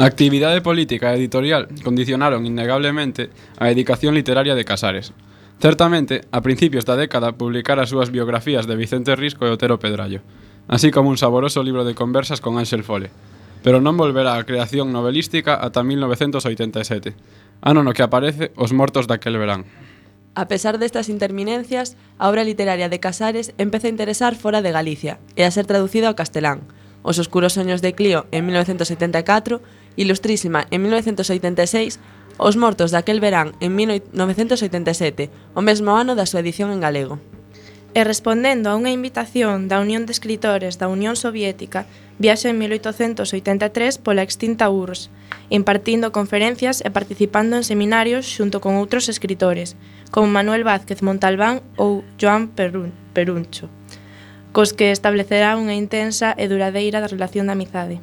A 0.00 0.08
actividade 0.08 0.64
política 0.64 1.12
e 1.12 1.20
editorial 1.20 1.68
condicionaron 1.84 2.48
innegablemente 2.48 3.28
a 3.60 3.68
dedicación 3.68 4.16
literaria 4.16 4.56
de 4.56 4.64
Casares. 4.64 5.12
Certamente, 5.60 6.26
a 6.32 6.42
principios 6.42 6.82
da 6.88 6.98
década 6.98 7.36
publicara 7.36 7.84
as 7.84 7.92
súas 7.92 8.10
biografías 8.10 8.66
de 8.66 8.74
Vicente 8.74 9.14
Risco 9.14 9.46
e 9.46 9.52
Otero 9.52 9.78
Pedrallo, 9.78 10.24
así 10.66 10.90
como 10.90 11.12
un 11.12 11.20
saboroso 11.20 11.62
libro 11.62 11.84
de 11.84 11.94
conversas 11.94 12.40
con 12.40 12.58
Ángel 12.58 12.82
Fole, 12.82 13.14
pero 13.62 13.78
non 13.78 13.94
volverá 13.94 14.34
á 14.34 14.42
creación 14.42 14.90
novelística 14.90 15.54
ata 15.54 15.86
1987, 15.86 17.14
Ah, 17.62 17.70
ano 17.70 17.86
no 17.86 17.94
que 17.94 18.02
aparece 18.02 18.50
Os 18.58 18.74
mortos 18.74 19.06
daquel 19.06 19.38
verán. 19.38 19.64
A 20.34 20.48
pesar 20.48 20.78
destas 20.82 21.08
interminencias, 21.08 21.96
a 22.18 22.28
obra 22.28 22.42
literaria 22.42 22.88
de 22.88 22.98
Casares 22.98 23.54
empeza 23.56 23.86
a 23.86 23.94
interesar 23.94 24.34
fora 24.34 24.62
de 24.62 24.72
Galicia 24.72 25.20
e 25.38 25.46
a 25.46 25.54
ser 25.54 25.70
traducida 25.70 26.10
ao 26.10 26.18
castelán. 26.18 26.66
Os 27.06 27.22
oscuros 27.22 27.54
soños 27.54 27.82
de 27.84 27.94
Clio 27.94 28.26
en 28.34 28.50
1974, 28.50 29.62
Ilustrísima 29.94 30.66
en 30.74 30.82
1986, 30.82 32.00
Os 32.40 32.56
mortos 32.56 32.90
daquel 32.90 33.20
verán 33.20 33.52
en 33.60 33.76
1987, 33.76 35.30
o 35.54 35.60
mesmo 35.60 35.94
ano 35.94 36.16
da 36.16 36.26
súa 36.26 36.40
edición 36.40 36.72
en 36.72 36.80
galego. 36.80 37.20
E 37.92 38.04
respondendo 38.08 38.72
a 38.72 38.76
unha 38.80 38.88
invitación 38.88 39.68
da 39.68 39.76
Unión 39.76 40.08
de 40.08 40.16
Escritores 40.16 40.80
da 40.80 40.88
Unión 40.88 41.12
Soviética, 41.12 41.84
viaxe 42.16 42.48
en 42.48 42.56
1883 42.56 44.00
pola 44.00 44.24
extinta 44.24 44.72
URSS, 44.72 45.12
impartindo 45.52 46.08
conferencias 46.08 46.80
e 46.80 46.88
participando 46.88 47.60
en 47.60 47.68
seminarios 47.68 48.24
xunto 48.24 48.64
con 48.64 48.80
outros 48.80 49.12
escritores, 49.12 49.76
como 50.08 50.32
Manuel 50.32 50.64
Vázquez 50.64 51.04
Montalbán 51.04 51.60
ou 51.76 52.00
Joan 52.16 52.48
Perun 52.48 52.96
Peruncho, 53.12 53.68
cos 54.56 54.72
que 54.72 54.88
establecerá 54.88 55.52
unha 55.60 55.76
intensa 55.76 56.32
e 56.40 56.48
duradeira 56.48 57.04
relación 57.04 57.52
de 57.52 57.60
amizade. 57.60 57.96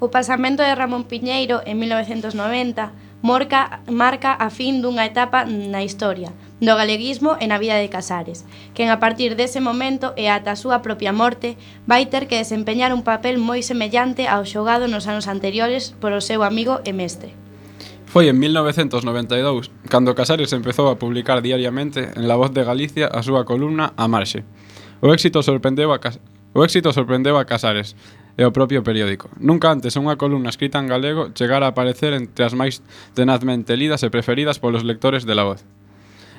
O 0.00 0.08
pasamento 0.08 0.64
de 0.64 0.72
Ramón 0.72 1.04
Piñeiro 1.04 1.60
en 1.68 1.84
1990 1.84 2.96
morca, 3.20 3.84
marca 3.92 4.32
a 4.32 4.48
fin 4.48 4.80
dunha 4.80 5.04
etapa 5.04 5.44
na 5.44 5.84
historia, 5.84 6.32
do 6.60 6.76
galeguismo 6.78 7.34
e 7.40 7.50
na 7.50 7.58
vida 7.58 7.78
de 7.82 7.90
Casares, 7.90 8.46
quen 8.74 8.90
a 8.90 9.02
partir 9.02 9.34
dese 9.34 9.58
momento 9.58 10.14
e 10.14 10.30
ata 10.30 10.54
a 10.54 10.60
súa 10.60 10.82
propia 10.86 11.10
morte 11.10 11.58
vai 11.90 12.06
ter 12.06 12.30
que 12.30 12.38
desempeñar 12.38 12.94
un 12.94 13.02
papel 13.02 13.42
moi 13.42 13.62
semellante 13.66 14.30
ao 14.30 14.46
xogado 14.46 14.86
nos 14.86 15.10
anos 15.10 15.26
anteriores 15.26 15.98
polo 15.98 16.22
seu 16.22 16.46
amigo 16.46 16.78
e 16.86 16.94
mestre. 16.94 17.34
Foi 18.06 18.30
en 18.30 18.38
1992 18.38 19.74
cando 19.90 20.14
Casares 20.14 20.54
empezou 20.54 20.86
a 20.86 21.02
publicar 21.02 21.42
diariamente 21.42 22.14
en 22.14 22.30
La 22.30 22.38
Voz 22.38 22.54
de 22.54 22.62
Galicia 22.62 23.10
a 23.10 23.26
súa 23.26 23.42
columna 23.42 23.90
A 23.98 24.06
Marxe. 24.06 24.46
O 25.02 25.10
éxito 25.10 25.42
sorprendeu 25.42 25.90
a, 25.90 25.98
Cas 25.98 26.22
o 26.54 26.62
éxito 26.62 26.94
sorprendeu 26.94 27.34
a 27.34 27.42
Casares 27.42 27.98
e 28.38 28.46
o 28.46 28.54
propio 28.54 28.86
periódico. 28.86 29.30
Nunca 29.42 29.74
antes 29.74 29.98
unha 29.98 30.14
columna 30.14 30.54
escrita 30.54 30.78
en 30.78 30.86
galego 30.86 31.34
chegara 31.34 31.66
a 31.66 31.74
aparecer 31.74 32.14
entre 32.14 32.46
as 32.46 32.54
máis 32.54 32.78
tenazmente 33.18 33.74
lidas 33.74 34.06
e 34.06 34.14
preferidas 34.14 34.62
polos 34.62 34.86
lectores 34.86 35.26
de 35.26 35.34
La 35.34 35.42
Voz. 35.42 35.66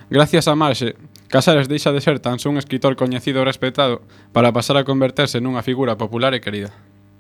Gracias 0.10 0.48
a 0.48 0.56
Marxe, 0.56 0.96
Casares 1.28 1.68
deixa 1.68 1.91
de 1.91 2.00
ser 2.00 2.22
tan 2.22 2.38
só 2.38 2.54
un 2.54 2.62
escritor 2.62 2.96
coñecido 2.96 3.41
e 3.41 3.48
respetado 3.50 4.06
para 4.30 4.54
pasar 4.54 4.78
a 4.78 4.86
converterse 4.86 5.41
nunha 5.41 5.65
figura 5.65 5.98
popular 5.98 6.38
e 6.38 6.44
querida. 6.46 6.70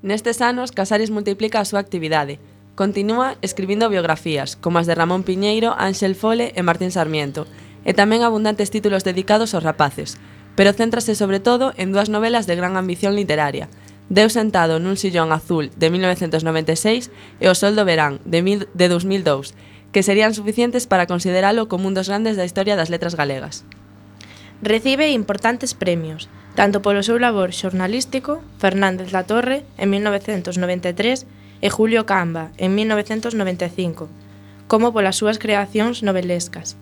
Nestes 0.05 0.37
anos, 0.45 0.69
Casares 0.69 1.09
multiplica 1.09 1.57
a 1.57 1.65
súa 1.65 1.81
actividade. 1.81 2.37
Continúa 2.77 3.41
escribindo 3.41 3.89
biografías, 3.89 4.53
como 4.53 4.77
as 4.77 4.85
de 4.85 4.93
Ramón 4.93 5.25
Piñeiro, 5.25 5.73
Ángel 5.73 6.13
Fole 6.13 6.53
e 6.53 6.61
Martín 6.61 6.93
Sarmiento, 6.93 7.49
e 7.81 7.97
tamén 7.97 8.21
abundantes 8.21 8.69
títulos 8.69 9.01
dedicados 9.01 9.57
aos 9.57 9.65
rapaces, 9.65 10.21
pero 10.53 10.77
céntrase 10.77 11.17
sobre 11.17 11.41
todo 11.41 11.73
en 11.81 11.89
dúas 11.89 12.13
novelas 12.13 12.45
de 12.45 12.53
gran 12.53 12.77
ambición 12.77 13.17
literaria, 13.17 13.65
Deu 14.05 14.29
sentado 14.29 14.77
nun 14.77 15.01
sillón 15.01 15.33
azul 15.33 15.73
de 15.73 15.89
1996 15.89 17.09
e 17.41 17.49
O 17.49 17.57
sol 17.57 17.73
do 17.73 17.89
verán 17.89 18.21
de, 18.21 18.45
mil, 18.45 18.69
de 18.77 18.85
2002, 18.85 19.57
que 19.95 20.03
serían 20.03 20.33
suficientes 20.33 20.87
para 20.87 21.07
consideralo 21.07 21.69
como 21.69 21.87
un 21.87 21.95
dos 21.95 22.11
grandes 22.11 22.35
da 22.35 22.43
historia 22.43 22.75
das 22.75 22.91
letras 22.91 23.15
galegas. 23.15 23.63
Recibe 24.59 25.15
importantes 25.15 25.71
premios, 25.71 26.27
tanto 26.51 26.83
polo 26.83 26.99
seu 26.99 27.15
labor 27.15 27.55
xornalístico, 27.55 28.43
Fernández 28.59 29.15
La 29.15 29.23
Torre 29.23 29.63
en 29.79 29.95
1993 29.95 31.23
e 31.63 31.67
Julio 31.71 32.03
Camba 32.03 32.51
en 32.59 32.75
1995, 32.75 34.11
como 34.67 34.91
polas 34.91 35.15
súas 35.15 35.39
creacións 35.39 36.03
novelescas. 36.03 36.75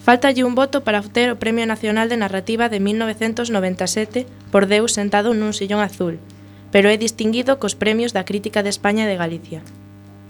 Faltalle 0.00 0.40
un 0.40 0.56
voto 0.56 0.88
para 0.88 1.04
obter 1.04 1.28
o 1.28 1.36
Premio 1.36 1.68
Nacional 1.68 2.08
de 2.08 2.16
Narrativa 2.16 2.72
de 2.72 2.80
1997 2.80 4.24
por 4.48 4.72
Deus 4.72 4.96
sentado 4.96 5.36
nun 5.36 5.52
sillón 5.52 5.84
azul, 5.84 6.16
pero 6.72 6.88
é 6.88 6.96
distinguido 6.96 7.60
cos 7.60 7.76
premios 7.76 8.16
da 8.16 8.24
Crítica 8.24 8.64
de 8.64 8.72
España 8.72 9.04
e 9.04 9.10
de 9.12 9.20
Galicia. 9.20 9.60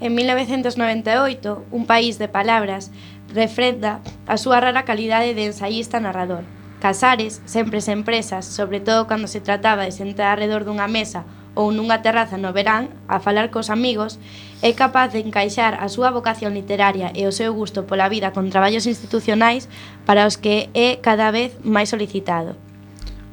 En 0.00 0.14
1998, 0.14 1.64
Un 1.70 1.87
país 1.87 2.18
de 2.18 2.28
palabras 2.28 2.90
refrenda 3.34 4.00
a 4.30 4.38
súa 4.38 4.62
rara 4.62 4.87
calidade 4.87 5.34
de 5.34 5.50
ensaísta 5.50 5.98
narrador. 5.98 6.46
Casares, 6.78 7.42
sempre 7.50 7.82
sen 7.82 8.06
presas, 8.06 8.46
sobre 8.46 8.78
todo 8.78 9.11
cando 9.11 9.26
se 9.26 9.42
trataba 9.42 9.82
de 9.82 9.90
sentar 9.90 10.30
alrededor 10.30 10.62
dunha 10.62 10.87
mesa 10.87 11.26
ou 11.58 11.74
nunha 11.74 11.98
terraza 12.06 12.38
no 12.38 12.54
verán 12.54 12.94
a 13.11 13.18
falar 13.18 13.50
cos 13.50 13.66
amigos, 13.74 14.22
é 14.62 14.70
capaz 14.78 15.11
de 15.11 15.18
encaixar 15.18 15.74
a 15.82 15.90
súa 15.90 16.14
vocación 16.14 16.54
literaria 16.54 17.11
e 17.18 17.26
o 17.26 17.34
seu 17.34 17.50
gusto 17.50 17.82
pola 17.82 18.06
vida 18.06 18.30
con 18.30 18.46
traballos 18.54 18.87
institucionais 18.87 19.66
para 20.06 20.22
os 20.30 20.38
que 20.38 20.70
é 20.70 21.02
cada 21.02 21.34
vez 21.34 21.58
máis 21.66 21.90
solicitado. 21.90 22.54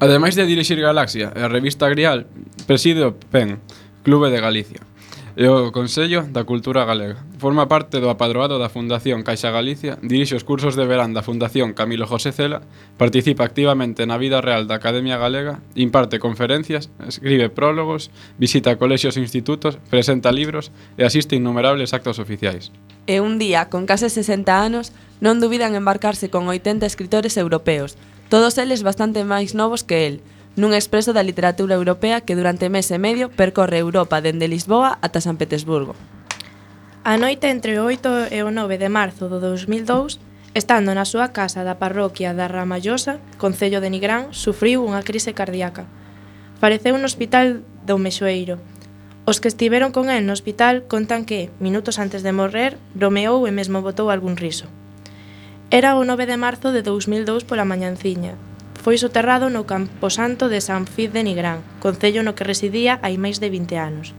Ademais 0.01 0.33
de 0.33 0.49
dirixir 0.49 0.81
Galaxia 0.81 1.29
e 1.37 1.41
a 1.45 1.47
revista 1.47 1.85
Grial, 1.85 2.25
preside 2.65 3.05
o 3.05 3.13
PEN, 3.13 3.61
Clube 4.01 4.33
de 4.33 4.41
Galicia 4.41 4.81
e 5.35 5.47
o 5.51 5.71
Consello 5.75 6.23
da 6.31 6.47
Cultura 6.47 6.87
Galega. 6.87 7.19
Forma 7.37 7.67
parte 7.67 7.99
do 7.99 8.07
apadroado 8.07 8.55
da 8.55 8.71
Fundación 8.71 9.19
Caixa 9.27 9.51
Galicia, 9.51 9.99
dirixe 9.99 10.39
os 10.39 10.47
cursos 10.47 10.79
de 10.79 10.87
verán 10.87 11.11
da 11.11 11.27
Fundación 11.27 11.75
Camilo 11.75 12.07
José 12.07 12.31
Cela, 12.31 12.63
participa 12.95 13.43
activamente 13.43 14.07
na 14.07 14.15
vida 14.15 14.39
real 14.39 14.63
da 14.63 14.79
Academia 14.79 15.19
Galega, 15.19 15.59
imparte 15.75 16.23
conferencias, 16.23 16.87
escribe 17.03 17.51
prólogos, 17.51 18.15
visita 18.39 18.79
colexios 18.79 19.19
e 19.19 19.23
institutos, 19.23 19.75
presenta 19.91 20.31
libros 20.31 20.71
e 20.95 21.03
asiste 21.03 21.35
innumerables 21.35 21.91
actos 21.91 22.15
oficiais. 22.17 22.71
E 23.03 23.19
un 23.19 23.35
día, 23.35 23.67
con 23.67 23.83
case 23.83 24.07
60 24.07 24.47
anos, 24.55 24.95
non 25.19 25.43
dubidan 25.43 25.75
embarcarse 25.75 26.31
con 26.31 26.47
80 26.47 26.87
escritores 26.87 27.35
europeos, 27.35 27.99
todos 28.31 28.55
eles 28.57 28.87
bastante 28.87 29.27
máis 29.27 29.51
novos 29.51 29.83
que 29.83 30.07
el, 30.07 30.15
nun 30.55 30.71
expreso 30.71 31.11
da 31.11 31.23
literatura 31.23 31.75
europea 31.75 32.23
que 32.23 32.35
durante 32.35 32.71
mes 32.71 32.87
e 32.91 32.99
medio 32.99 33.27
percorre 33.31 33.79
Europa 33.79 34.23
dende 34.23 34.47
Lisboa 34.47 34.99
ata 35.03 35.19
San 35.19 35.35
Petersburgo. 35.35 35.95
A 37.05 37.19
noite 37.19 37.51
entre 37.51 37.77
o 37.77 37.85
8 37.85 38.33
e 38.33 38.39
o 38.41 38.49
9 38.49 38.79
de 38.79 38.89
marzo 38.89 39.27
do 39.27 39.37
2002, 39.43 40.17
estando 40.55 40.95
na 40.95 41.03
súa 41.03 41.35
casa 41.35 41.67
da 41.67 41.77
parroquia 41.77 42.31
da 42.31 42.47
Ramallosa, 42.47 43.19
Concello 43.37 43.83
de 43.83 43.91
Nigrán, 43.91 44.31
sufriu 44.31 44.81
unha 44.81 45.03
crise 45.03 45.35
cardíaca. 45.35 45.85
Faleceu 46.57 46.95
no 46.97 47.05
hospital 47.05 47.61
do 47.83 47.99
Mexoeiro, 47.99 48.57
Os 49.25 49.41
que 49.41 49.47
estiveron 49.47 49.91
con 49.91 50.13
el 50.13 50.21
no 50.25 50.33
hospital 50.37 50.85
contan 50.85 51.25
que, 51.25 51.49
minutos 51.57 51.97
antes 51.97 52.21
de 52.21 52.29
morrer, 52.29 52.77
bromeou 52.93 53.49
e 53.49 53.51
mesmo 53.51 53.81
botou 53.81 54.13
algún 54.13 54.37
riso. 54.37 54.69
Era 55.73 55.97
o 55.97 56.05
9 56.05 56.29
de 56.29 56.37
marzo 56.37 56.69
de 56.69 56.85
2002 56.85 57.41
pola 57.41 57.65
mañanciña, 57.65 58.37
Foi 58.85 59.01
soterrado 59.01 59.49
no 59.49 59.65
camposanto 59.65 60.45
de 60.45 60.61
San 60.61 60.85
Fid 60.85 61.09
de 61.09 61.25
Nigrán, 61.25 61.65
concello 61.81 62.21
no 62.21 62.37
que 62.37 62.45
residía 62.45 63.01
hai 63.01 63.17
máis 63.17 63.41
de 63.41 63.49
20 63.49 63.81
anos. 63.81 64.13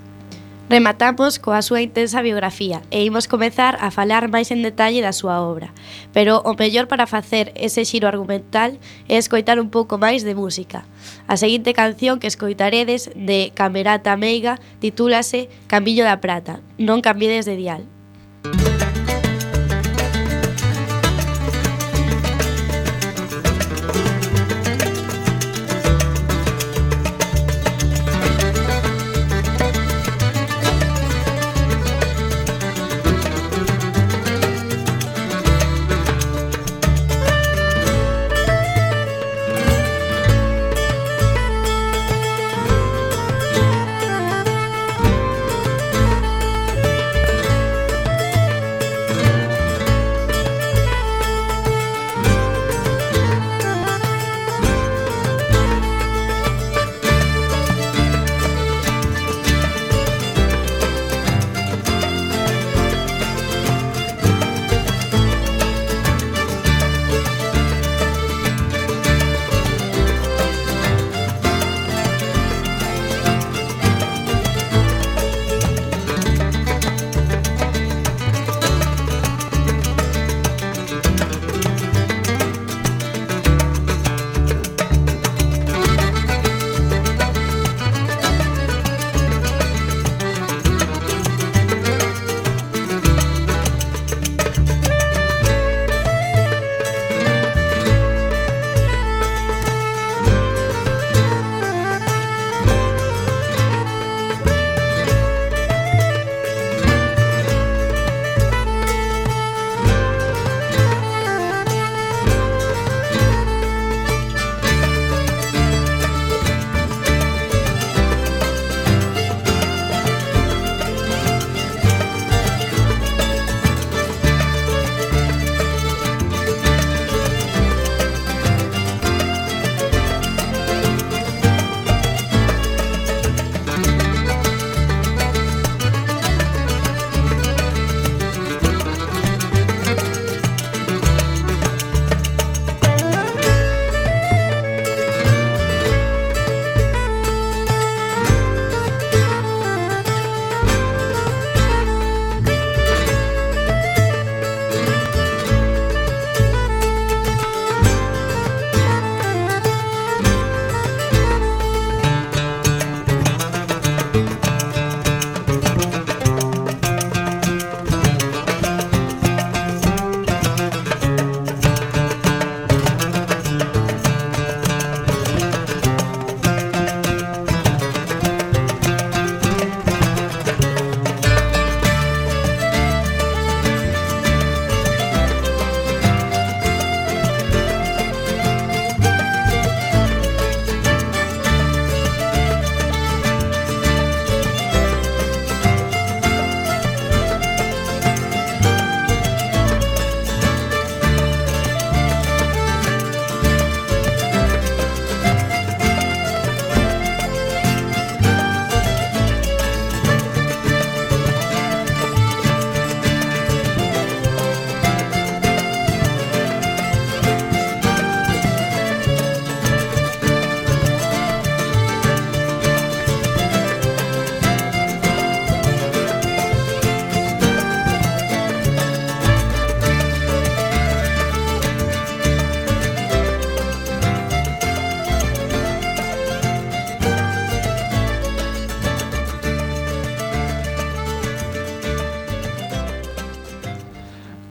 Rematamos 0.67 1.39
coa 1.39 1.63
súa 1.63 1.87
intensa 1.87 2.19
biografía 2.19 2.83
e 2.91 3.07
imos 3.07 3.31
comezar 3.31 3.79
a 3.79 3.95
falar 3.95 4.27
máis 4.27 4.51
en 4.51 4.67
detalle 4.67 5.07
da 5.07 5.15
súa 5.15 5.39
obra. 5.39 5.71
Pero 6.11 6.43
o 6.43 6.59
mellor 6.59 6.91
para 6.91 7.07
facer 7.07 7.55
ese 7.55 7.87
xiro 7.87 8.11
argumental 8.11 8.83
é 9.07 9.15
escoitar 9.23 9.63
un 9.63 9.71
pouco 9.71 10.03
máis 10.03 10.27
de 10.27 10.35
música. 10.35 10.83
A 11.31 11.39
seguinte 11.39 11.71
canción 11.71 12.19
que 12.19 12.27
escoitaredes 12.27 13.15
de 13.15 13.55
Camerata 13.55 14.19
Meiga 14.19 14.59
titúlase 14.83 15.47
Camiño 15.71 16.03
da 16.03 16.19
Prata, 16.19 16.59
non 16.75 17.07
cambides 17.07 17.47
de 17.47 17.55
dial. 17.55 17.87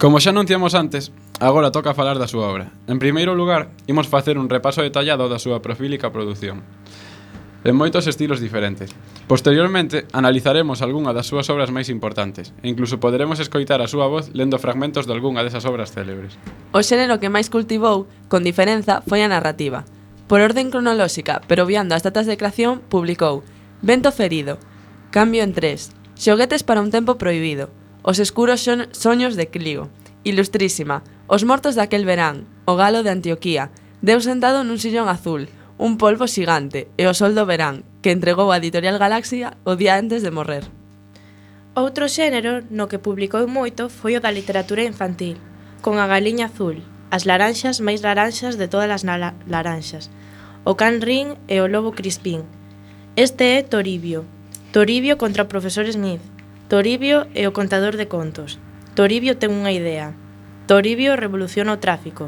Como 0.06 0.22
xa 0.22 0.30
anunciamos 0.30 0.78
antes, 0.78 1.10
agora 1.42 1.74
toca 1.74 1.98
falar 1.98 2.22
da 2.22 2.30
súa 2.30 2.46
obra. 2.46 2.70
En 2.86 3.02
primeiro 3.02 3.34
lugar, 3.34 3.74
imos 3.90 4.06
facer 4.06 4.38
un 4.38 4.54
repaso 4.54 4.86
detallado 4.86 5.26
da 5.34 5.42
súa 5.42 5.66
profílica 5.66 6.14
produción 6.14 6.62
en 7.66 7.74
moitos 7.74 8.06
estilos 8.06 8.38
diferentes. 8.38 8.94
Posteriormente, 9.26 10.06
analizaremos 10.14 10.86
algunha 10.86 11.10
das 11.10 11.26
súas 11.26 11.50
obras 11.50 11.74
máis 11.74 11.90
importantes, 11.90 12.54
e 12.62 12.70
incluso 12.70 13.02
poderemos 13.02 13.42
escoitar 13.42 13.82
a 13.82 13.90
súa 13.90 14.06
voz 14.06 14.30
lendo 14.38 14.62
fragmentos 14.62 15.10
de 15.10 15.18
algunha 15.18 15.42
desas 15.42 15.66
obras 15.66 15.90
célebres. 15.90 16.38
O 16.70 16.86
xénero 16.86 17.18
que 17.18 17.34
máis 17.34 17.50
cultivou, 17.50 18.06
con 18.30 18.46
diferenza, 18.46 19.02
foi 19.10 19.26
a 19.26 19.32
narrativa. 19.34 19.90
Por 20.30 20.38
orden 20.46 20.70
cronolóxica, 20.70 21.42
pero 21.50 21.66
viando 21.66 21.98
as 21.98 22.06
datas 22.06 22.30
de 22.30 22.38
creación, 22.38 22.86
publicou 22.94 23.42
Vento 23.82 24.14
ferido, 24.14 24.62
Cambio 25.10 25.42
en 25.42 25.58
tres, 25.58 25.98
Xoguetes 26.14 26.62
para 26.62 26.86
un 26.86 26.94
tempo 26.94 27.18
prohibido, 27.18 27.74
Os 28.06 28.20
escuros 28.20 28.62
soños 28.92 29.34
de 29.36 29.50
Clio. 29.50 29.90
Ilustrísima. 30.24 31.02
Os 31.26 31.42
mortos 31.42 31.74
daquel 31.74 32.06
verán. 32.06 32.46
O 32.70 32.78
galo 32.78 33.02
de 33.02 33.10
Antioquía. 33.10 33.74
Deus 34.06 34.30
sentado 34.30 34.62
nun 34.62 34.78
sillón 34.78 35.10
azul. 35.10 35.50
Un 35.82 35.98
polvo 35.98 36.30
xigante. 36.30 36.86
E 37.02 37.10
o 37.10 37.18
sol 37.18 37.34
do 37.34 37.50
verán, 37.50 37.82
que 38.06 38.14
entregou 38.14 38.54
a 38.54 38.62
Editorial 38.62 39.02
Galaxia 39.02 39.58
o 39.66 39.74
día 39.74 39.98
antes 39.98 40.22
de 40.22 40.30
morrer. 40.30 40.70
Outro 41.74 42.06
xénero 42.06 42.62
no 42.70 42.86
que 42.86 43.02
publicou 43.02 43.50
moito 43.50 43.90
foi 43.90 44.14
o 44.14 44.22
da 44.22 44.30
literatura 44.30 44.86
infantil, 44.86 45.42
con 45.82 45.98
a 45.98 46.06
galiña 46.06 46.54
azul, 46.54 46.86
as 47.10 47.26
laranxas 47.26 47.82
máis 47.82 48.06
laranxas 48.06 48.54
de 48.62 48.70
todas 48.70 48.88
as 48.88 49.04
laranxas, 49.50 50.14
o 50.62 50.78
can 50.78 51.02
rin 51.02 51.36
e 51.50 51.58
o 51.58 51.68
lobo 51.68 51.98
crispín. 51.98 52.46
Este 53.18 53.58
é 53.58 53.66
Toribio. 53.66 54.30
Toribio 54.72 55.18
contra 55.18 55.50
Profesor 55.50 55.90
Smith 55.90 56.35
Toribio 56.68 57.28
é 57.36 57.46
o 57.46 57.54
contador 57.54 57.94
de 57.94 58.10
contos. 58.10 58.58
Toribio 58.98 59.38
ten 59.38 59.54
unha 59.54 59.70
idea. 59.70 60.18
Toribio 60.66 61.14
revoluciona 61.14 61.78
o 61.78 61.78
tráfico 61.78 62.26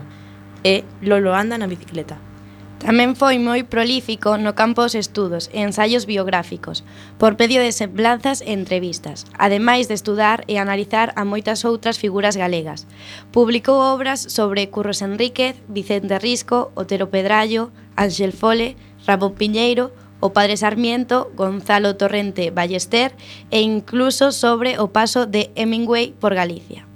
e 0.62 0.86
Lolo 1.02 1.34
anda 1.34 1.58
na 1.58 1.66
bicicleta. 1.66 2.22
Tamén 2.78 3.18
foi 3.18 3.42
moi 3.42 3.66
prolífico 3.66 4.38
no 4.38 4.54
campo 4.54 4.86
dos 4.86 4.94
estudos 4.94 5.50
e 5.50 5.66
ensaios 5.66 6.06
biográficos, 6.06 6.86
por 7.18 7.34
medio 7.34 7.66
de 7.66 7.74
semblanzas 7.74 8.46
e 8.46 8.54
entrevistas, 8.54 9.26
ademais 9.42 9.90
de 9.90 9.98
estudar 9.98 10.46
e 10.46 10.62
analizar 10.62 11.18
a 11.18 11.26
moitas 11.26 11.66
outras 11.66 11.98
figuras 11.98 12.38
galegas. 12.38 12.86
Publicou 13.34 13.82
obras 13.82 14.22
sobre 14.22 14.70
Curros 14.70 15.02
Enríquez, 15.02 15.58
Vicente 15.66 16.22
Risco, 16.22 16.70
Otero 16.78 17.10
Pedrallo, 17.10 17.74
Ángel 17.98 18.38
Fole, 18.38 18.78
Ramón 19.02 19.34
Piñeiro, 19.34 19.90
o 20.20 20.34
padre 20.34 20.58
Sarmiento, 20.58 21.32
Gonzalo 21.36 21.96
Torrente 21.96 22.52
Ballester 22.52 23.14
e 23.52 23.62
incluso 23.62 24.32
sobre 24.32 24.80
o 24.80 24.90
paso 24.90 25.26
de 25.26 25.52
Hemingway 25.56 26.14
por 26.20 26.34
Galicia. 26.34 26.88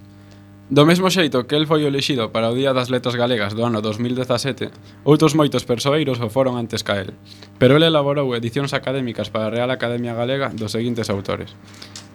Do 0.72 0.86
mesmo 0.86 1.12
xeito 1.12 1.52
que 1.52 1.60
el 1.60 1.68
foi 1.68 1.84
elexido 1.84 2.32
para 2.32 2.48
o 2.48 2.56
Día 2.56 2.72
das 2.72 2.88
Letras 2.88 3.20
Galegas 3.20 3.52
do 3.52 3.68
ano 3.68 3.84
2017, 3.84 4.72
outros 5.04 5.36
moitos 5.36 5.68
persoeiros 5.68 6.24
o 6.24 6.32
foron 6.32 6.56
antes 6.56 6.88
ca 6.88 6.96
el, 6.96 7.12
pero 7.60 7.76
el 7.76 7.84
elaborou 7.84 8.32
edicións 8.40 8.72
académicas 8.72 9.28
para 9.28 9.52
a 9.52 9.54
Real 9.54 9.68
Academia 9.68 10.16
Galega 10.16 10.48
dos 10.56 10.72
seguintes 10.72 11.12
autores. 11.12 11.60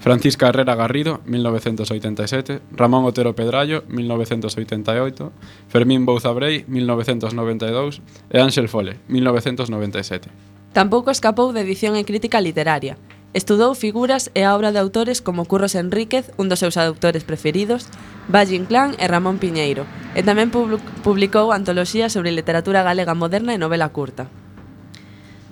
Francisca 0.00 0.48
Herrera 0.48 0.72
Garrido, 0.72 1.20
1987, 1.28 2.64
Ramón 2.72 3.04
Otero 3.04 3.36
Pedrallo, 3.36 3.84
1988, 3.92 5.32
Fermín 5.68 6.08
Bouzabrei, 6.08 6.64
1992 6.64 8.00
e 8.32 8.40
Ángel 8.40 8.72
Fole, 8.72 8.96
1997. 9.04 10.55
Tampouco 10.76 11.08
escapou 11.08 11.56
de 11.56 11.64
edición 11.64 11.96
e 11.96 12.04
crítica 12.04 12.36
literaria. 12.44 13.00
Estudou 13.32 13.72
figuras 13.72 14.28
e 14.36 14.44
a 14.44 14.52
obra 14.52 14.76
de 14.76 14.78
autores 14.84 15.24
como 15.24 15.48
Curros 15.48 15.72
Enríquez, 15.72 16.28
un 16.36 16.52
dos 16.52 16.60
seus 16.60 16.76
autores 16.76 17.24
preferidos, 17.24 17.88
Valle 18.28 18.60
Inclán 18.60 18.92
e 19.00 19.08
Ramón 19.08 19.40
Piñeiro, 19.40 19.88
e 20.12 20.20
tamén 20.20 20.52
publicou 20.52 21.48
antoloxías 21.48 22.12
sobre 22.12 22.28
literatura 22.28 22.84
galega 22.84 23.16
moderna 23.16 23.56
e 23.56 23.62
novela 23.64 23.88
curta. 23.88 24.28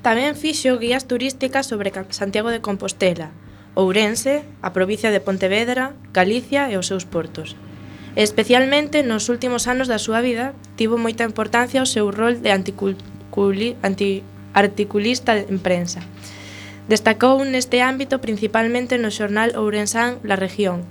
Tamén 0.05 0.37
fixo 0.37 0.77
guías 0.77 1.09
turísticas 1.09 1.73
sobre 1.73 1.89
Santiago 2.13 2.53
de 2.53 2.61
Compostela, 2.61 3.33
Ourense, 3.73 4.45
a 4.61 4.77
provincia 4.77 5.09
de 5.09 5.25
Pontevedra, 5.25 5.97
Galicia 6.13 6.69
e 6.69 6.77
os 6.77 6.85
seus 6.85 7.09
portos. 7.09 7.57
Especialmente 8.13 9.01
nos 9.01 9.33
últimos 9.33 9.73
anos 9.73 9.89
da 9.89 9.97
súa 9.97 10.21
vida, 10.21 10.53
tivo 10.77 11.01
moita 11.01 11.25
importancia 11.25 11.81
o 11.81 11.89
seu 11.89 12.13
rol 12.13 12.45
de 12.45 12.53
anticul 12.53 12.93
anti 13.81 14.21
articulista 14.55 15.37
en 15.37 15.59
prensa. 15.59 16.01
Destacou 16.89 17.43
neste 17.45 17.85
ámbito 17.85 18.25
principalmente 18.25 18.97
no 18.97 19.13
xornal 19.13 19.53
ourensán 19.59 20.23
La 20.23 20.39
Región, 20.39 20.87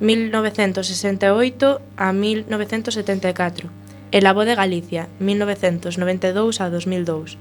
1968 0.00 1.80
a 2.00 2.08
1974, 2.16 3.68
e 4.10 4.18
La 4.20 4.32
Voz 4.32 4.46
de 4.46 4.54
Galicia, 4.54 5.08
1992 5.20 6.60
a 6.60 6.70
2002. 6.70 7.38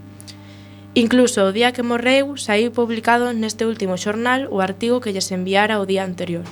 Incluso 0.93 1.45
o 1.45 1.53
día 1.53 1.71
que 1.71 1.85
morreu 1.85 2.33
saiu 2.37 2.73
publicado 2.73 3.29
neste 3.33 3.65
último 3.65 3.93
xornal 3.97 4.49
o 4.49 4.61
artigo 4.61 5.01
que 5.01 5.13
lles 5.13 5.29
enviara 5.29 5.77
o 5.77 5.85
día 5.85 6.01
anterior. 6.03 6.45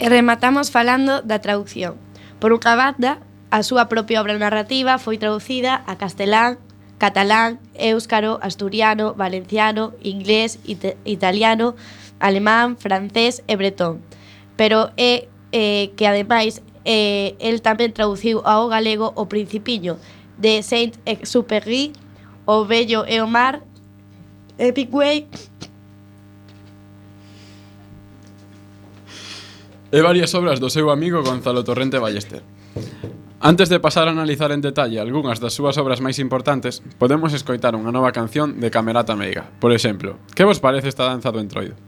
E 0.00 0.06
rematamos 0.08 0.72
falando 0.72 1.20
da 1.20 1.42
traducción. 1.42 2.00
Por 2.40 2.56
unha 2.56 2.74
banda, 2.78 3.20
a 3.50 3.60
súa 3.64 3.88
propia 3.88 4.20
obra 4.20 4.36
narrativa 4.36 4.96
foi 4.96 5.20
traducida 5.20 5.84
a 5.84 5.96
castelán, 6.00 6.60
catalán, 6.98 7.58
éuscaro, 7.74 8.38
asturiano, 8.42 9.14
valenciano, 9.14 9.94
inglés, 10.02 10.58
it 10.66 10.98
italiano, 11.04 11.74
alemán, 12.20 12.76
francés 12.76 13.42
e 13.46 13.56
bretón. 13.56 14.02
Pero 14.56 14.90
é 14.98 15.28
eh, 15.52 15.94
que 15.96 16.06
ademais 16.06 16.60
eh, 16.84 17.38
el 17.38 17.62
tamén 17.62 17.94
traduciu 17.94 18.42
ao 18.42 18.66
galego 18.66 19.14
o 19.14 19.30
Principiño 19.30 19.96
de 20.36 20.62
Saint-Exupéry, 20.66 21.94
o 22.44 22.66
Bello 22.66 23.06
e 23.06 23.22
o 23.22 23.26
Mar, 23.30 23.62
Epicway 24.58 25.30
e 29.90 29.98
varias 30.02 30.34
obras 30.34 30.60
do 30.60 30.68
seu 30.68 30.90
amigo 30.90 31.22
Gonzalo 31.24 31.64
Torrente 31.64 31.98
Ballester. 31.98 32.42
Antes 33.40 33.68
de 33.68 33.78
pasar 33.78 34.08
a 34.08 34.10
analizar 34.10 34.50
en 34.50 34.60
detalle 34.60 34.98
algunhas 34.98 35.38
das 35.38 35.54
súas 35.54 35.78
obras 35.78 36.02
máis 36.02 36.18
importantes, 36.18 36.82
podemos 36.98 37.30
escoitar 37.30 37.78
unha 37.78 37.94
nova 37.94 38.10
canción 38.10 38.58
de 38.58 38.66
Camerata 38.66 39.14
Meiga. 39.14 39.46
Por 39.62 39.70
exemplo, 39.70 40.18
que 40.34 40.42
vos 40.42 40.58
parece 40.58 40.90
esta 40.90 41.06
danza 41.06 41.30
do 41.30 41.38
entroido? 41.38 41.87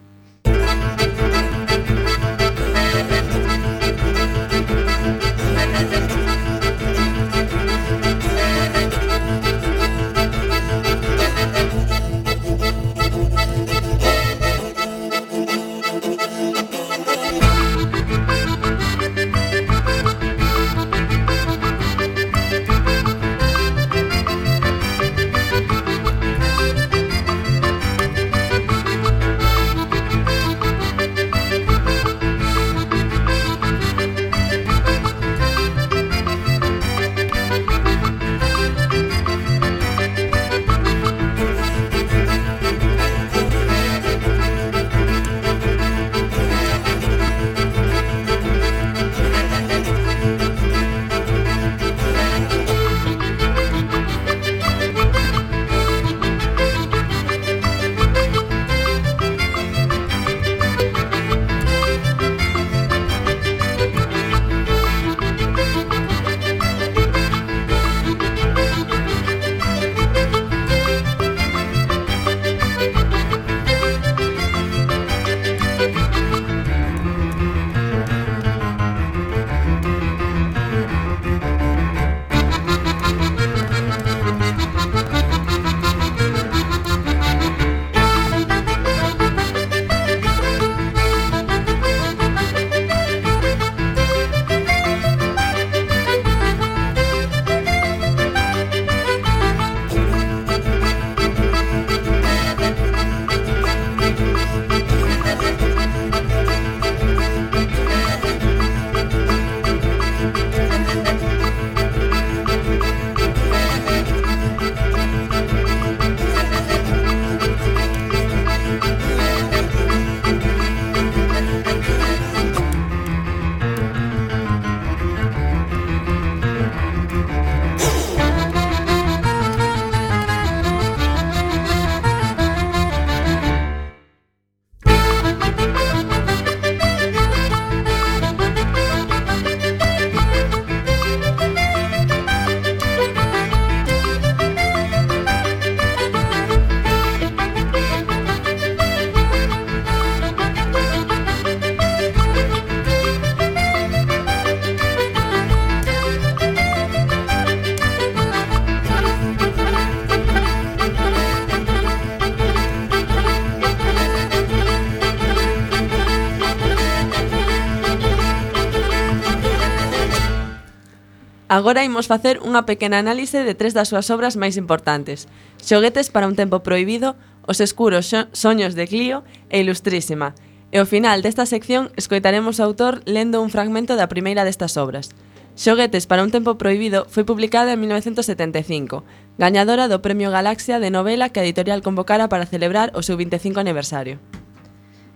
Agora 171.51 171.83
imos 171.83 172.07
facer 172.07 172.39
unha 172.47 172.63
pequena 172.63 173.03
análise 173.03 173.43
de 173.43 173.59
tres 173.59 173.75
das 173.75 173.91
súas 173.91 174.07
obras 174.15 174.39
máis 174.39 174.55
importantes. 174.55 175.27
Xoguetes 175.59 176.07
para 176.07 176.31
un 176.31 176.39
tempo 176.39 176.63
proibido, 176.63 177.19
Os 177.43 177.59
escuros 177.59 178.15
soños 178.31 178.79
de 178.79 178.87
Clio 178.87 179.27
e 179.51 179.59
Ilustrísima. 179.59 180.39
E 180.71 180.79
ao 180.79 180.87
final 180.87 181.27
desta 181.27 181.51
sección 181.51 181.91
escoitaremos 181.99 182.63
o 182.63 182.65
autor 182.71 183.03
lendo 183.03 183.43
un 183.43 183.51
fragmento 183.51 183.99
da 183.99 184.07
primeira 184.07 184.47
destas 184.47 184.79
obras. 184.79 185.11
Xoguetes 185.59 186.07
para 186.07 186.23
un 186.23 186.31
tempo 186.31 186.55
proibido 186.55 187.11
foi 187.11 187.27
publicada 187.27 187.75
en 187.75 187.83
1975, 187.83 189.03
gañadora 189.35 189.91
do 189.91 189.99
Premio 189.99 190.31
Galaxia 190.31 190.79
de 190.79 190.95
novela 190.95 191.35
que 191.35 191.43
a 191.43 191.47
editorial 191.51 191.83
convocara 191.83 192.31
para 192.31 192.47
celebrar 192.47 192.95
o 192.95 193.03
seu 193.03 193.19
25 193.19 193.59
aniversario. 193.59 194.23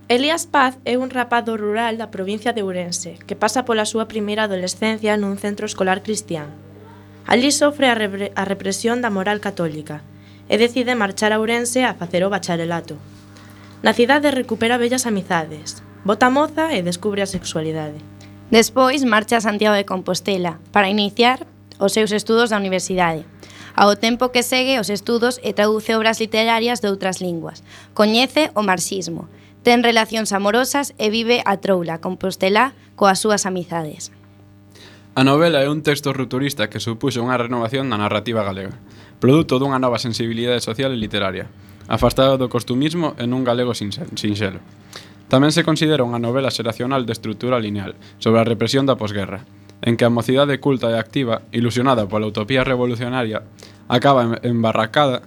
Elías 0.07 0.45
Paz 0.45 0.77
é 0.85 0.99
un 1.01 1.09
rapaz 1.09 1.49
do 1.49 1.57
rural 1.57 1.97
da 1.97 2.13
provincia 2.13 2.53
de 2.53 2.61
Ourense 2.61 3.17
que 3.25 3.33
pasa 3.33 3.65
pola 3.65 3.89
súa 3.89 4.05
primeira 4.05 4.45
adolescencia 4.45 5.17
nun 5.17 5.41
centro 5.41 5.65
escolar 5.65 6.05
cristián. 6.05 6.53
Alí 7.25 7.49
sofre 7.49 7.89
a, 7.89 7.97
repre 7.97 8.29
a 8.37 8.45
represión 8.45 9.01
da 9.01 9.09
moral 9.09 9.41
católica 9.41 10.05
e 10.45 10.61
decide 10.61 10.93
marchar 10.93 11.33
a 11.33 11.41
Ourense 11.41 11.89
a 11.89 11.97
facer 11.97 12.21
o 12.21 12.29
bacharelato. 12.29 13.01
Na 13.81 13.97
cidade 13.97 14.29
recupera 14.29 14.77
bellas 14.77 15.09
amizades, 15.09 15.81
bota 16.05 16.29
moza 16.29 16.77
e 16.77 16.85
descubre 16.85 17.25
a 17.25 17.33
sexualidade. 17.33 17.97
Despois 18.53 19.01
marcha 19.09 19.41
a 19.41 19.47
Santiago 19.49 19.81
de 19.81 19.89
Compostela 19.89 20.61
para 20.69 20.93
iniciar 20.93 21.49
os 21.81 21.97
seus 21.97 22.13
estudos 22.13 22.53
da 22.53 22.61
universidade. 22.61 23.25
Ao 23.73 23.97
tempo 23.97 24.29
que 24.29 24.45
segue 24.45 24.77
os 24.77 24.93
estudos 24.93 25.41
e 25.41 25.57
traduce 25.57 25.97
obras 25.97 26.21
literarias 26.21 26.85
de 26.85 26.93
outras 26.93 27.25
linguas. 27.25 27.65
Coñece 27.97 28.53
o 28.53 28.61
marxismo 28.61 29.33
ten 29.65 29.81
relacións 29.81 30.37
amorosas 30.37 30.93
e 31.01 31.09
vive 31.09 31.41
a 31.49 31.57
troula, 31.57 31.97
Compostela, 32.05 32.77
coas 33.01 33.25
súas 33.25 33.49
amizades. 33.49 34.13
A 35.17 35.25
novela 35.25 35.65
é 35.65 35.73
un 35.73 35.81
texto 35.81 36.13
rupturista 36.13 36.69
que 36.69 36.85
supuxo 36.85 37.25
unha 37.25 37.41
renovación 37.41 37.89
da 37.89 37.97
narrativa 37.97 38.45
galega, 38.45 38.77
produto 39.25 39.57
dunha 39.57 39.81
nova 39.81 39.97
sensibilidade 39.97 40.61
social 40.61 40.93
e 40.93 41.01
literaria, 41.01 41.49
afastada 41.89 42.37
do 42.37 42.53
costumismo 42.53 43.17
en 43.17 43.33
un 43.33 43.41
galego 43.41 43.73
sinxelo. 43.73 44.61
Tamén 45.33 45.57
se 45.57 45.65
considera 45.65 46.05
unha 46.05 46.21
novela 46.21 46.53
xeracional 46.53 47.09
de 47.09 47.17
estrutura 47.17 47.57
lineal 47.57 47.97
sobre 48.21 48.45
a 48.45 48.49
represión 48.49 48.85
da 48.85 49.01
posguerra, 49.01 49.49
en 49.81 49.97
que 49.97 50.05
a 50.05 50.13
mocidade 50.13 50.61
culta 50.61 50.93
e 50.93 51.01
activa, 51.01 51.41
ilusionada 51.57 52.05
pola 52.05 52.29
utopía 52.29 52.69
revolucionaria, 52.69 53.49
acaba 53.89 54.37
embarracada 54.45 55.25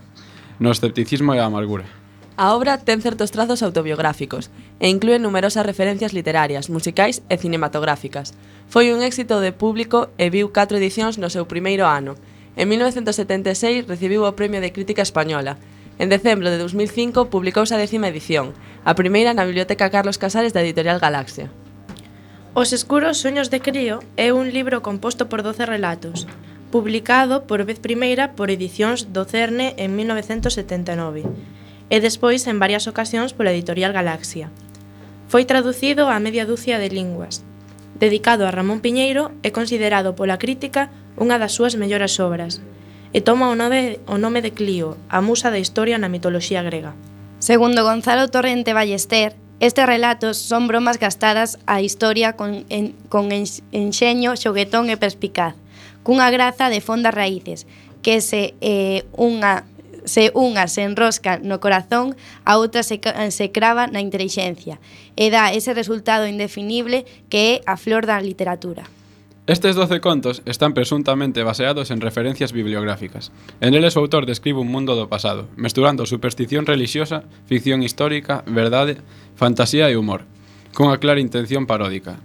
no 0.62 0.70
escepticismo 0.70 1.34
e 1.34 1.42
a 1.42 1.50
amargura. 1.50 1.90
A 2.38 2.54
obra 2.54 2.78
ten 2.78 3.02
certos 3.02 3.34
trazos 3.34 3.66
autobiográficos 3.66 4.54
e 4.78 4.94
inclúe 4.94 5.18
numerosas 5.18 5.66
referencias 5.66 6.14
literarias, 6.14 6.70
musicais 6.70 7.26
e 7.34 7.36
cinematográficas. 7.42 8.38
Foi 8.70 8.94
un 8.94 9.02
éxito 9.02 9.42
de 9.42 9.50
público 9.50 10.14
e 10.22 10.30
viu 10.30 10.54
catro 10.54 10.78
edicións 10.78 11.18
no 11.18 11.34
seu 11.34 11.50
primeiro 11.50 11.90
ano. 11.90 12.14
En 12.54 12.70
1976 12.70 13.90
recibiu 13.90 14.22
o 14.22 14.38
Premio 14.38 14.62
de 14.62 14.70
Crítica 14.70 15.02
Española. 15.02 15.58
En 15.98 16.14
decembro 16.14 16.54
de 16.54 16.62
2005 16.62 17.34
publicouse 17.34 17.74
a 17.74 17.82
décima 17.82 18.06
edición, 18.06 18.54
a 18.86 18.94
primeira 18.94 19.34
na 19.34 19.42
Biblioteca 19.50 19.90
Carlos 19.90 20.22
Casares 20.22 20.54
da 20.54 20.62
Editorial 20.62 21.02
Galaxia. 21.02 21.50
Os 22.54 22.70
escuros 22.70 23.18
soños 23.18 23.50
de 23.50 23.66
crío 23.66 24.06
é 24.14 24.30
un 24.30 24.54
libro 24.54 24.86
composto 24.86 25.26
por 25.26 25.42
12 25.42 25.66
relatos, 25.66 26.30
publicado 26.70 27.50
por 27.50 27.66
vez 27.66 27.82
primeira 27.82 28.38
por 28.38 28.54
Edicións 28.54 29.10
do 29.10 29.26
Cerne 29.26 29.74
en 29.82 29.98
1979 29.98 31.57
e 31.90 32.04
despois 32.04 32.44
en 32.48 32.60
varias 32.60 32.88
ocasións 32.88 33.32
pola 33.32 33.52
editorial 33.56 33.96
Galaxia. 33.96 34.52
Foi 35.28 35.44
traducido 35.44 36.08
a 36.08 36.20
media 36.20 36.48
dúcia 36.48 36.80
de 36.80 36.90
linguas. 36.92 37.44
Dedicado 38.00 38.46
a 38.48 38.54
Ramón 38.54 38.80
Piñeiro 38.80 39.32
é 39.44 39.50
considerado 39.52 40.16
pola 40.16 40.40
crítica 40.40 40.92
unha 41.18 41.40
das 41.42 41.56
súas 41.56 41.80
melloras 41.80 42.20
obras 42.22 42.60
e 43.16 43.24
toma 43.24 43.50
o 43.50 43.56
nome, 43.56 44.04
o 44.06 44.20
nome 44.20 44.44
de 44.44 44.52
Clio, 44.52 45.00
a 45.08 45.24
musa 45.24 45.48
da 45.50 45.58
historia 45.58 45.96
na 45.96 46.12
mitoloxía 46.12 46.62
grega. 46.62 46.94
Segundo 47.40 47.84
Gonzalo 47.88 48.28
Torrente 48.28 48.76
Ballester, 48.76 49.36
Estes 49.60 49.88
relatos 49.88 50.38
son 50.38 50.68
bromas 50.68 51.00
gastadas 51.00 51.58
á 51.66 51.82
historia 51.82 52.38
con, 52.38 52.70
en, 52.70 52.94
con 53.10 53.34
enxeño, 53.34 54.38
xoguetón 54.38 54.94
e 54.94 55.02
perspicaz, 55.02 55.58
cunha 56.06 56.30
graza 56.30 56.70
de 56.70 56.78
fondas 56.78 57.18
raíces, 57.18 57.66
que 58.06 58.22
se 58.22 58.54
eh, 58.62 59.10
unha 59.18 59.66
se 60.08 60.32
unha 60.34 60.66
se 60.72 60.88
enrosca 60.88 61.38
no 61.38 61.60
corazón, 61.62 62.16
a 62.48 62.58
outra 62.58 62.82
se, 62.82 62.98
se 63.30 63.52
crava 63.52 63.86
na 63.86 64.02
intelixencia 64.02 64.82
e 65.14 65.30
dá 65.30 65.54
ese 65.54 65.76
resultado 65.76 66.26
indefinible 66.26 67.06
que 67.30 67.62
é 67.62 67.70
a 67.70 67.76
flor 67.76 68.08
da 68.10 68.18
literatura. 68.24 68.88
Estes 69.48 69.80
12 69.80 70.02
contos 70.02 70.42
están 70.44 70.74
presuntamente 70.74 71.42
baseados 71.42 71.90
en 71.90 72.02
referencias 72.02 72.52
bibliográficas. 72.52 73.32
En 73.62 73.76
eles 73.76 73.96
o 73.96 74.04
autor 74.04 74.28
describe 74.28 74.60
un 74.60 74.68
mundo 74.68 75.00
do 75.00 75.08
pasado, 75.08 75.48
mesturando 75.56 76.04
superstición 76.04 76.68
religiosa, 76.68 77.24
ficción 77.48 77.80
histórica, 77.80 78.44
verdade, 78.44 79.00
fantasía 79.40 79.88
e 79.88 79.96
humor, 79.96 80.28
cunha 80.76 81.00
clara 81.00 81.24
intención 81.24 81.64
paródica. 81.64 82.20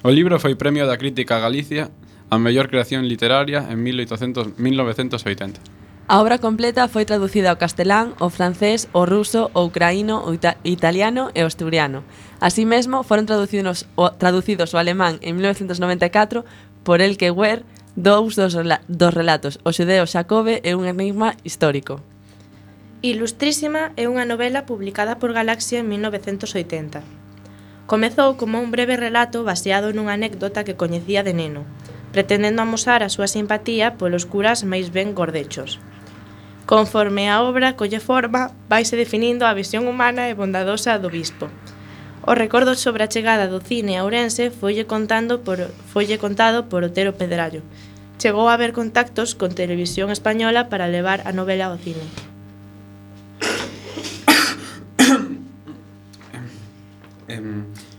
O 0.00 0.08
libro 0.08 0.40
foi 0.40 0.56
premio 0.56 0.88
da 0.88 0.96
crítica 0.96 1.36
Galicia 1.36 1.92
a 2.32 2.40
mellor 2.40 2.72
creación 2.72 3.12
literaria 3.12 3.68
en 3.68 3.84
1800, 3.84 4.56
1980. 4.56 5.83
A 6.06 6.20
obra 6.20 6.36
completa 6.36 6.84
foi 6.84 7.08
traducida 7.08 7.48
ao 7.48 7.56
castelán, 7.56 8.12
ao 8.20 8.28
francés, 8.28 8.92
ao 8.92 9.08
ruso, 9.08 9.48
ao 9.56 9.72
ucraíno, 9.72 10.20
ao 10.20 10.36
ita 10.36 10.60
italiano 10.60 11.32
e 11.32 11.40
ao 11.40 11.48
asturiano. 11.48 12.04
Así 12.44 12.68
mesmo, 12.68 13.08
foron 13.08 13.24
traducidos, 13.24 13.88
o, 13.96 14.12
traducidos 14.12 14.76
ao 14.76 14.84
alemán 14.84 15.16
en 15.24 15.40
1994 15.40 16.44
por 16.84 17.00
Elke 17.00 17.32
Wehr 17.32 17.64
dous 17.96 18.36
dos, 18.36 18.52
rela 18.52 18.84
dos 18.84 19.14
relatos 19.14 19.56
O 19.64 19.72
xudeo 19.72 20.04
Xacobe 20.04 20.60
é 20.60 20.76
un 20.76 20.84
enigma 20.84 21.40
histórico. 21.40 22.04
Ilustrísima 23.00 23.96
é 23.96 24.04
unha 24.04 24.28
novela 24.28 24.68
publicada 24.68 25.16
por 25.16 25.32
Galaxia 25.32 25.80
en 25.80 25.88
1980. 25.88 27.00
Comezou 27.88 28.36
como 28.36 28.60
un 28.60 28.68
breve 28.68 29.00
relato 29.00 29.40
baseado 29.40 29.96
nunha 29.96 30.20
anécdota 30.20 30.68
que 30.68 30.76
coñecía 30.76 31.24
de 31.24 31.32
neno, 31.32 31.64
pretendendo 32.12 32.60
amosar 32.60 33.00
a 33.00 33.08
súa 33.08 33.24
simpatía 33.24 33.96
polos 33.96 34.28
curas 34.28 34.68
máis 34.68 34.92
ben 34.92 35.16
gordechos. 35.16 35.80
Conforme 36.66 37.28
a 37.28 37.42
obra 37.42 37.76
colle 37.76 38.00
forma, 38.00 38.50
vaise 38.68 38.96
definindo 38.96 39.44
a 39.44 39.52
visión 39.52 39.84
humana 39.84 40.32
e 40.32 40.34
bondadosa 40.34 40.96
do 40.96 41.12
bispo. 41.12 41.52
O 42.24 42.32
recordo 42.32 42.72
sobre 42.74 43.04
a 43.04 43.12
chegada 43.12 43.52
do 43.52 43.60
cine 43.60 44.00
a 44.00 44.04
Ourense 44.04 44.48
foille, 44.48 44.88
contando 44.88 45.44
por, 45.44 45.60
foille 45.92 46.16
contado 46.16 46.64
por 46.72 46.80
Otero 46.80 47.12
Pedrallo. 47.12 47.60
Chegou 48.16 48.48
a 48.48 48.56
haber 48.56 48.72
contactos 48.72 49.36
con 49.36 49.52
Televisión 49.52 50.08
Española 50.08 50.72
para 50.72 50.88
levar 50.88 51.20
a 51.28 51.36
novela 51.36 51.68
ao 51.68 51.76
cine. 51.76 52.00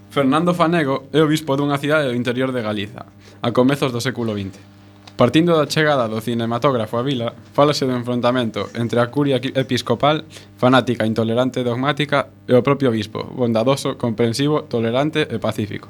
Fernando 0.09 0.57
Fanego 0.57 1.05
é 1.13 1.21
o 1.21 1.29
bispo 1.29 1.53
dunha 1.53 1.77
cidade 1.77 2.09
do 2.09 2.17
interior 2.17 2.49
de 2.49 2.65
Galiza, 2.65 3.05
a 3.45 3.53
comezos 3.53 3.93
do 3.93 4.01
século 4.01 4.33
XX. 4.33 4.74
Partindo 5.15 5.55
da 5.55 5.63
chegada 5.63 6.09
do 6.11 6.19
cinematógrafo 6.19 6.99
a 6.99 7.03
vila, 7.03 7.31
falase 7.55 7.87
do 7.87 7.95
enfrontamento 7.95 8.67
entre 8.75 8.99
a 8.99 9.07
curia 9.07 9.39
episcopal, 9.39 10.27
fanática, 10.59 11.07
intolerante 11.07 11.63
e 11.63 11.63
dogmática, 11.63 12.27
e 12.43 12.51
o 12.51 12.59
propio 12.59 12.91
bispo, 12.91 13.23
bondadoso, 13.23 13.95
comprensivo, 13.95 14.67
tolerante 14.67 15.23
e 15.23 15.39
pacífico. 15.39 15.87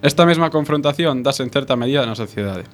Esta 0.00 0.24
mesma 0.24 0.48
confrontación 0.48 1.20
dase 1.20 1.44
en 1.44 1.52
certa 1.52 1.76
medida 1.76 2.08
na 2.08 2.16
sociedade. 2.16 2.64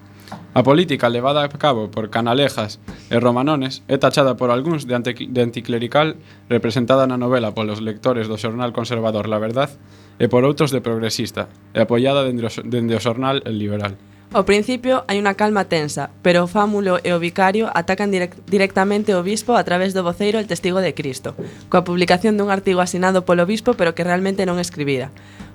A 0.55 0.63
política 0.63 1.11
levada 1.11 1.43
a 1.43 1.51
cabo 1.51 1.91
por 1.91 2.15
canalejas 2.15 2.79
e 3.11 3.19
romanones 3.19 3.83
é 3.91 3.99
tachada 3.99 4.39
por 4.39 4.55
algúns 4.55 4.87
de, 4.87 4.95
de 5.03 5.41
anticlerical 5.43 6.15
representada 6.47 7.11
na 7.11 7.19
novela 7.19 7.59
polos 7.59 7.83
lectores 7.83 8.31
do 8.31 8.39
xornal 8.39 8.71
conservador 8.71 9.27
La 9.27 9.43
Verdad 9.43 9.75
e 10.23 10.31
por 10.31 10.47
outros 10.47 10.71
de 10.71 10.79
progresista 10.79 11.51
e 11.75 11.83
apoiada 11.83 12.23
dende 12.23 12.47
o, 12.47 12.51
dende 12.63 12.95
o 12.95 13.03
xornal 13.03 13.43
El 13.43 13.59
Liberal. 13.59 13.99
Ao 14.29 14.45
principio 14.45 15.09
hai 15.09 15.17
unha 15.17 15.41
calma 15.41 15.73
tensa, 15.73 16.13
pero 16.21 16.45
o 16.45 16.53
fámulo 16.53 17.01
e 17.01 17.17
o 17.17 17.23
vicario 17.23 17.73
atacan 17.73 18.13
direc 18.13 18.37
directamente 18.45 19.17
o 19.17 19.25
bispo 19.25 19.57
a 19.57 19.65
través 19.65 19.97
do 19.97 20.05
voceiro 20.05 20.37
El 20.37 20.45
Testigo 20.45 20.85
de 20.85 20.93
Cristo, 20.93 21.33
coa 21.73 21.81
publicación 21.89 22.37
dun 22.37 22.53
artigo 22.53 22.85
asinado 22.85 23.25
polo 23.25 23.49
bispo 23.49 23.73
pero 23.73 23.97
que 23.97 24.05
realmente 24.05 24.45
non 24.45 24.61
escribira. 24.61 25.09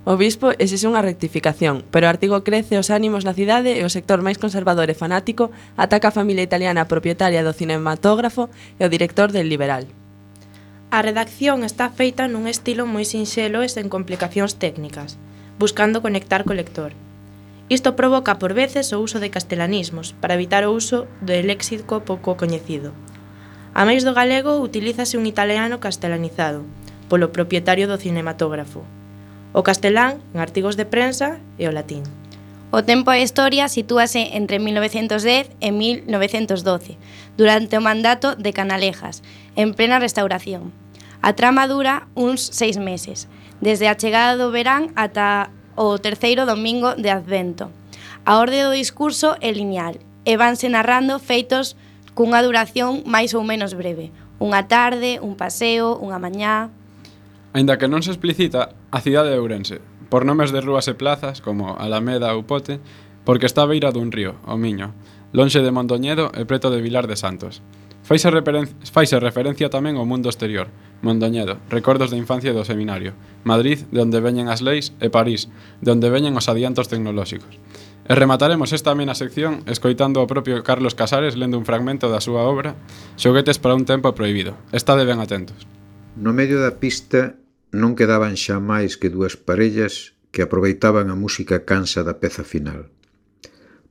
O 0.09 0.17
bispo 0.17 0.57
exixe 0.57 0.89
unha 0.89 1.05
rectificación, 1.05 1.85
pero 1.93 2.09
o 2.09 2.13
artigo 2.17 2.41
crece 2.41 2.81
os 2.81 2.89
ánimos 2.89 3.29
na 3.29 3.37
cidade 3.37 3.77
e 3.77 3.85
o 3.85 3.93
sector 3.93 4.25
máis 4.25 4.41
conservador 4.41 4.89
e 4.89 4.97
fanático 4.97 5.53
ataca 5.77 6.09
a 6.09 6.17
familia 6.17 6.41
italiana 6.41 6.89
propietaria 6.89 7.45
do 7.45 7.53
cinematógrafo 7.53 8.49
e 8.81 8.89
o 8.89 8.89
director 8.89 9.29
del 9.29 9.53
Liberal. 9.53 9.85
A 10.89 11.05
redacción 11.05 11.61
está 11.61 11.93
feita 11.93 12.25
nun 12.25 12.49
estilo 12.49 12.89
moi 12.89 13.05
sinxelo 13.05 13.61
e 13.61 13.69
sen 13.69 13.85
complicacións 13.85 14.57
técnicas, 14.57 15.21
buscando 15.61 16.01
conectar 16.01 16.41
co 16.41 16.57
lector. 16.57 16.97
Isto 17.73 17.95
provoca 17.95 18.37
por 18.37 18.53
veces 18.53 18.93
o 18.93 19.01
uso 19.01 19.19
de 19.19 19.31
castelanismos 19.31 20.13
para 20.21 20.35
evitar 20.35 20.61
o 20.61 20.77
uso 20.77 21.09
do 21.25 21.33
léxico 21.33 22.05
pouco 22.05 22.37
coñecido. 22.37 22.93
A 23.73 23.81
máis 23.81 24.05
do 24.05 24.13
galego 24.13 24.61
utilízase 24.61 25.17
un 25.17 25.25
italiano 25.25 25.81
castelanizado 25.81 26.61
polo 27.09 27.33
propietario 27.33 27.89
do 27.89 27.97
cinematógrafo. 27.97 28.85
O 29.57 29.65
castelán 29.65 30.21
en 30.37 30.45
artigos 30.45 30.77
de 30.77 30.85
prensa 30.85 31.41
e 31.57 31.65
o 31.65 31.73
latín. 31.73 32.05
O 32.69 32.85
tempo 32.85 33.09
e 33.09 33.25
historia 33.25 33.65
sitúase 33.65 34.37
entre 34.37 34.61
1910 34.61 35.57
e 35.57 35.69
1912, 35.73 37.01
durante 37.41 37.73
o 37.73 37.81
mandato 37.81 38.37
de 38.37 38.53
Canalejas, 38.53 39.25
en 39.57 39.73
plena 39.73 39.97
restauración. 39.97 40.69
A 41.25 41.33
trama 41.33 41.65
dura 41.65 42.05
uns 42.13 42.45
seis 42.53 42.77
meses, 42.77 43.25
desde 43.65 43.89
a 43.89 43.97
chegada 43.97 44.37
do 44.37 44.53
verán 44.53 44.93
ata 44.93 45.49
o 45.75 45.97
terceiro 45.97 46.45
domingo 46.45 46.95
de 46.95 47.09
Advento. 47.09 47.69
A 48.25 48.39
orde 48.39 48.63
do 48.63 48.71
discurso 48.71 49.35
é 49.41 49.51
lineal 49.51 49.99
e 50.23 50.33
vanse 50.37 50.71
narrando 50.71 51.19
feitos 51.19 51.75
cunha 52.15 52.39
duración 52.45 53.03
máis 53.03 53.33
ou 53.33 53.43
menos 53.43 53.73
breve. 53.73 54.13
Unha 54.37 54.65
tarde, 54.69 55.19
un 55.19 55.35
paseo, 55.35 55.97
unha 55.99 56.21
mañá... 56.21 56.69
Ainda 57.53 57.77
que 57.77 57.89
non 57.89 58.01
se 58.01 58.09
explicita, 58.09 58.73
a 58.89 58.99
cidade 59.01 59.29
de 59.29 59.37
Ourense, 59.37 59.77
por 60.09 60.25
nomes 60.25 60.53
de 60.53 60.61
rúas 60.61 60.89
e 60.89 60.97
plazas, 60.97 61.41
como 61.41 61.77
Alameda 61.77 62.33
ou 62.33 62.45
Pote, 62.45 62.81
porque 63.25 63.45
está 63.45 63.65
a 63.65 63.69
beira 63.69 63.93
dun 63.93 64.09
río, 64.09 64.37
o 64.45 64.57
Miño, 64.57 64.93
lonxe 65.33 65.61
de 65.61 65.73
Mondoñedo 65.73 66.29
e 66.33 66.45
preto 66.45 66.69
de 66.69 66.81
Vilar 66.81 67.09
de 67.09 67.17
Santos. 67.17 67.61
Faise, 68.03 68.29
referen 68.29 68.67
faise 68.91 69.15
referencia 69.15 69.71
tamén 69.71 69.95
ao 69.95 70.03
mundo 70.03 70.27
exterior, 70.27 70.67
Mondoñedo, 70.99 71.59
recordos 71.71 72.11
da 72.11 72.19
infancia 72.19 72.51
e 72.51 72.57
do 72.57 72.67
seminario, 72.67 73.15
Madrid, 73.47 73.87
de 73.95 74.03
onde 74.03 74.19
veñen 74.19 74.51
as 74.51 74.59
leis, 74.59 74.91
e 74.99 75.07
París, 75.07 75.47
de 75.79 75.95
onde 75.95 76.11
veñen 76.11 76.35
os 76.35 76.51
adiantos 76.51 76.91
tecnolóxicos. 76.91 77.55
E 78.03 78.11
remataremos 78.11 78.75
esta 78.75 78.91
amena 78.91 79.15
sección 79.15 79.63
escoitando 79.71 80.19
ao 80.19 80.27
propio 80.27 80.59
Carlos 80.67 80.99
Casares 80.99 81.39
lendo 81.39 81.55
un 81.55 81.63
fragmento 81.63 82.11
da 82.11 82.19
súa 82.19 82.43
obra 82.43 82.75
Xoguetes 83.15 83.55
para 83.55 83.79
un 83.79 83.87
tempo 83.87 84.11
prohibido. 84.11 84.59
Estade 84.75 85.07
ben 85.07 85.23
atentos. 85.23 85.63
No 86.19 86.35
medio 86.35 86.59
da 86.59 86.75
pista 86.83 87.39
non 87.71 87.95
quedaban 87.95 88.35
xa 88.35 88.59
máis 88.59 88.99
que 88.99 89.07
dúas 89.07 89.39
parellas 89.39 90.19
que 90.35 90.43
aproveitaban 90.43 91.07
a 91.07 91.15
música 91.15 91.63
cansa 91.63 92.03
da 92.03 92.19
peza 92.19 92.43
final. 92.43 92.91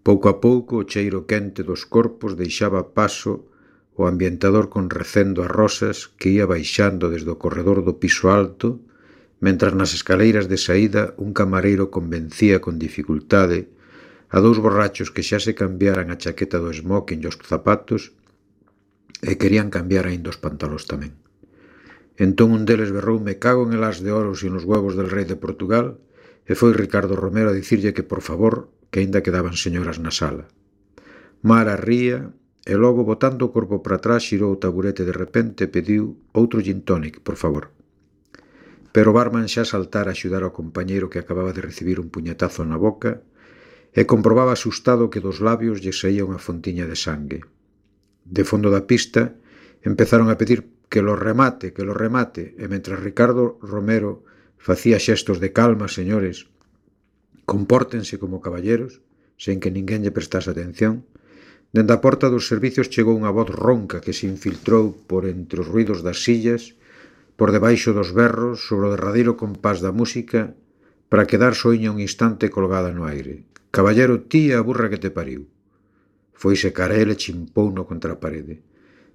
Pouco 0.05 0.29
a 0.29 0.37
pouco 0.37 0.85
o 0.85 0.87
cheiro 0.89 1.25
quente 1.25 1.65
dos 1.65 1.89
corpos 1.89 2.37
deixaba 2.37 2.93
paso 2.93 3.52
o 3.95 4.09
ambientador 4.09 4.73
con 4.73 4.89
recendo 4.89 5.45
a 5.45 5.49
rosas 5.49 6.11
que 6.17 6.33
ía 6.33 6.49
baixando 6.49 7.13
desde 7.13 7.31
o 7.33 7.41
corredor 7.41 7.85
do 7.85 8.01
piso 8.01 8.33
alto, 8.33 8.81
mentras 9.45 9.75
nas 9.77 9.93
escaleiras 9.93 10.49
de 10.49 10.57
saída 10.57 11.13
un 11.21 11.37
camareiro 11.37 11.91
convencía 11.93 12.63
con 12.65 12.81
dificultade 12.81 13.69
a 14.33 14.41
dous 14.41 14.57
borrachos 14.57 15.13
que 15.13 15.21
xa 15.21 15.37
se 15.43 15.53
cambiaran 15.53 16.09
a 16.09 16.17
chaqueta 16.17 16.57
do 16.57 16.73
smoking 16.73 17.21
e 17.21 17.29
os 17.29 17.37
zapatos 17.37 18.17
e 19.21 19.37
querían 19.37 19.69
cambiar 19.69 20.09
aínda 20.09 20.33
os 20.33 20.41
pantalóns 20.41 20.89
tamén. 20.89 21.13
Entón 22.17 22.57
un 22.57 22.65
deles 22.65 22.95
berrou 22.97 23.21
me 23.21 23.37
cago 23.37 23.69
en 23.69 23.77
el 23.77 23.85
as 23.85 24.01
de 24.01 24.09
oros 24.09 24.41
e 24.41 24.49
nos 24.49 24.65
huevos 24.65 24.97
del 24.97 25.13
rei 25.13 25.29
de 25.29 25.37
Portugal 25.37 26.01
e 26.49 26.57
foi 26.57 26.73
Ricardo 26.73 27.13
Romero 27.13 27.53
a 27.53 27.59
dicirlle 27.61 27.93
que 27.93 28.07
por 28.07 28.25
favor 28.25 28.73
que 28.89 29.05
aínda 29.05 29.25
quedaban 29.25 29.57
señoras 29.57 30.01
na 30.01 30.13
sala. 30.13 30.49
Mara 31.45 31.77
ría 31.77 32.33
e 32.63 32.75
logo 32.79 33.03
botando 33.03 33.43
o 33.47 33.53
corpo 33.53 33.83
para 33.83 33.99
atrás 33.99 34.23
xirou 34.23 34.55
o 34.55 34.61
taburete 34.63 35.03
de 35.03 35.15
repente 35.15 35.67
e 35.67 35.73
pediu 35.73 36.15
outro 36.31 36.63
gin 36.63 36.87
tonic, 36.87 37.19
por 37.27 37.35
favor. 37.35 37.75
Pero 38.95 39.11
o 39.11 39.17
barman 39.17 39.51
xa 39.51 39.67
saltara 39.67 40.13
a 40.13 40.15
axudar 40.15 40.47
ao 40.47 40.55
compañeiro 40.55 41.11
que 41.11 41.19
acababa 41.19 41.51
de 41.51 41.65
recibir 41.65 41.99
un 41.99 42.13
puñetazo 42.15 42.63
na 42.63 42.79
boca 42.79 43.27
e 43.93 44.07
comprobaba 44.07 44.55
asustado 44.55 45.11
que 45.11 45.25
dos 45.25 45.43
labios 45.43 45.83
lle 45.83 45.93
saía 45.93 46.23
unha 46.29 46.39
fontiña 46.39 46.87
de 46.87 46.97
sangue. 46.97 47.41
De 48.23 48.47
fondo 48.47 48.71
da 48.71 48.87
pista 48.87 49.35
empezaron 49.83 50.31
a 50.31 50.39
pedir 50.39 50.71
que 50.87 51.03
lo 51.03 51.17
remate, 51.17 51.73
que 51.73 51.83
lo 51.83 51.97
remate, 51.97 52.55
e 52.61 52.69
mentras 52.71 53.03
Ricardo 53.03 53.59
Romero 53.65 54.23
facía 54.61 55.03
xestos 55.03 55.43
de 55.43 55.51
calma, 55.51 55.89
señores, 55.89 56.47
compórtense 57.43 58.21
como 58.23 58.45
caballeros, 58.45 59.03
sen 59.35 59.59
que 59.59 59.75
ninguén 59.75 60.07
lle 60.07 60.15
prestase 60.15 60.53
atención, 60.55 61.03
Dende 61.73 61.93
a 61.97 62.03
porta 62.05 62.29
dos 62.29 62.45
servizos 62.53 62.93
chegou 62.93 63.17
unha 63.17 63.33
voz 63.33 63.49
ronca 63.49 64.05
que 64.05 64.13
se 64.13 64.29
infiltrou 64.29 64.93
por 65.09 65.25
entre 65.25 65.65
os 65.65 65.69
ruidos 65.73 66.05
das 66.05 66.21
sillas, 66.21 66.77
por 67.41 67.49
debaixo 67.49 67.97
dos 67.97 68.13
berros, 68.13 68.61
sobre 68.69 68.87
o 68.87 68.93
derradeiro 68.93 69.41
compás 69.41 69.81
da 69.81 69.89
música, 69.89 70.53
para 71.09 71.25
quedar 71.25 71.57
soiña 71.57 71.89
un 71.89 71.99
instante 72.01 72.53
colgada 72.53 72.93
no 72.93 73.09
aire. 73.09 73.49
Caballero, 73.73 74.29
tía 74.29 74.61
a 74.61 74.67
burra 74.69 74.93
que 74.93 75.01
te 75.01 75.09
pariu. 75.09 75.49
Foise 76.37 76.77
cara 76.77 77.01
e 77.01 77.17
chimpouno 77.17 77.89
contra 77.89 78.13
a 78.13 78.21
parede. 78.21 78.61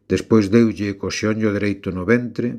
Despois 0.09 0.49
deulle 0.49 0.97
co 0.97 1.13
xeonllo 1.13 1.53
dereito 1.53 1.93
no 1.93 2.09
ventre 2.09 2.57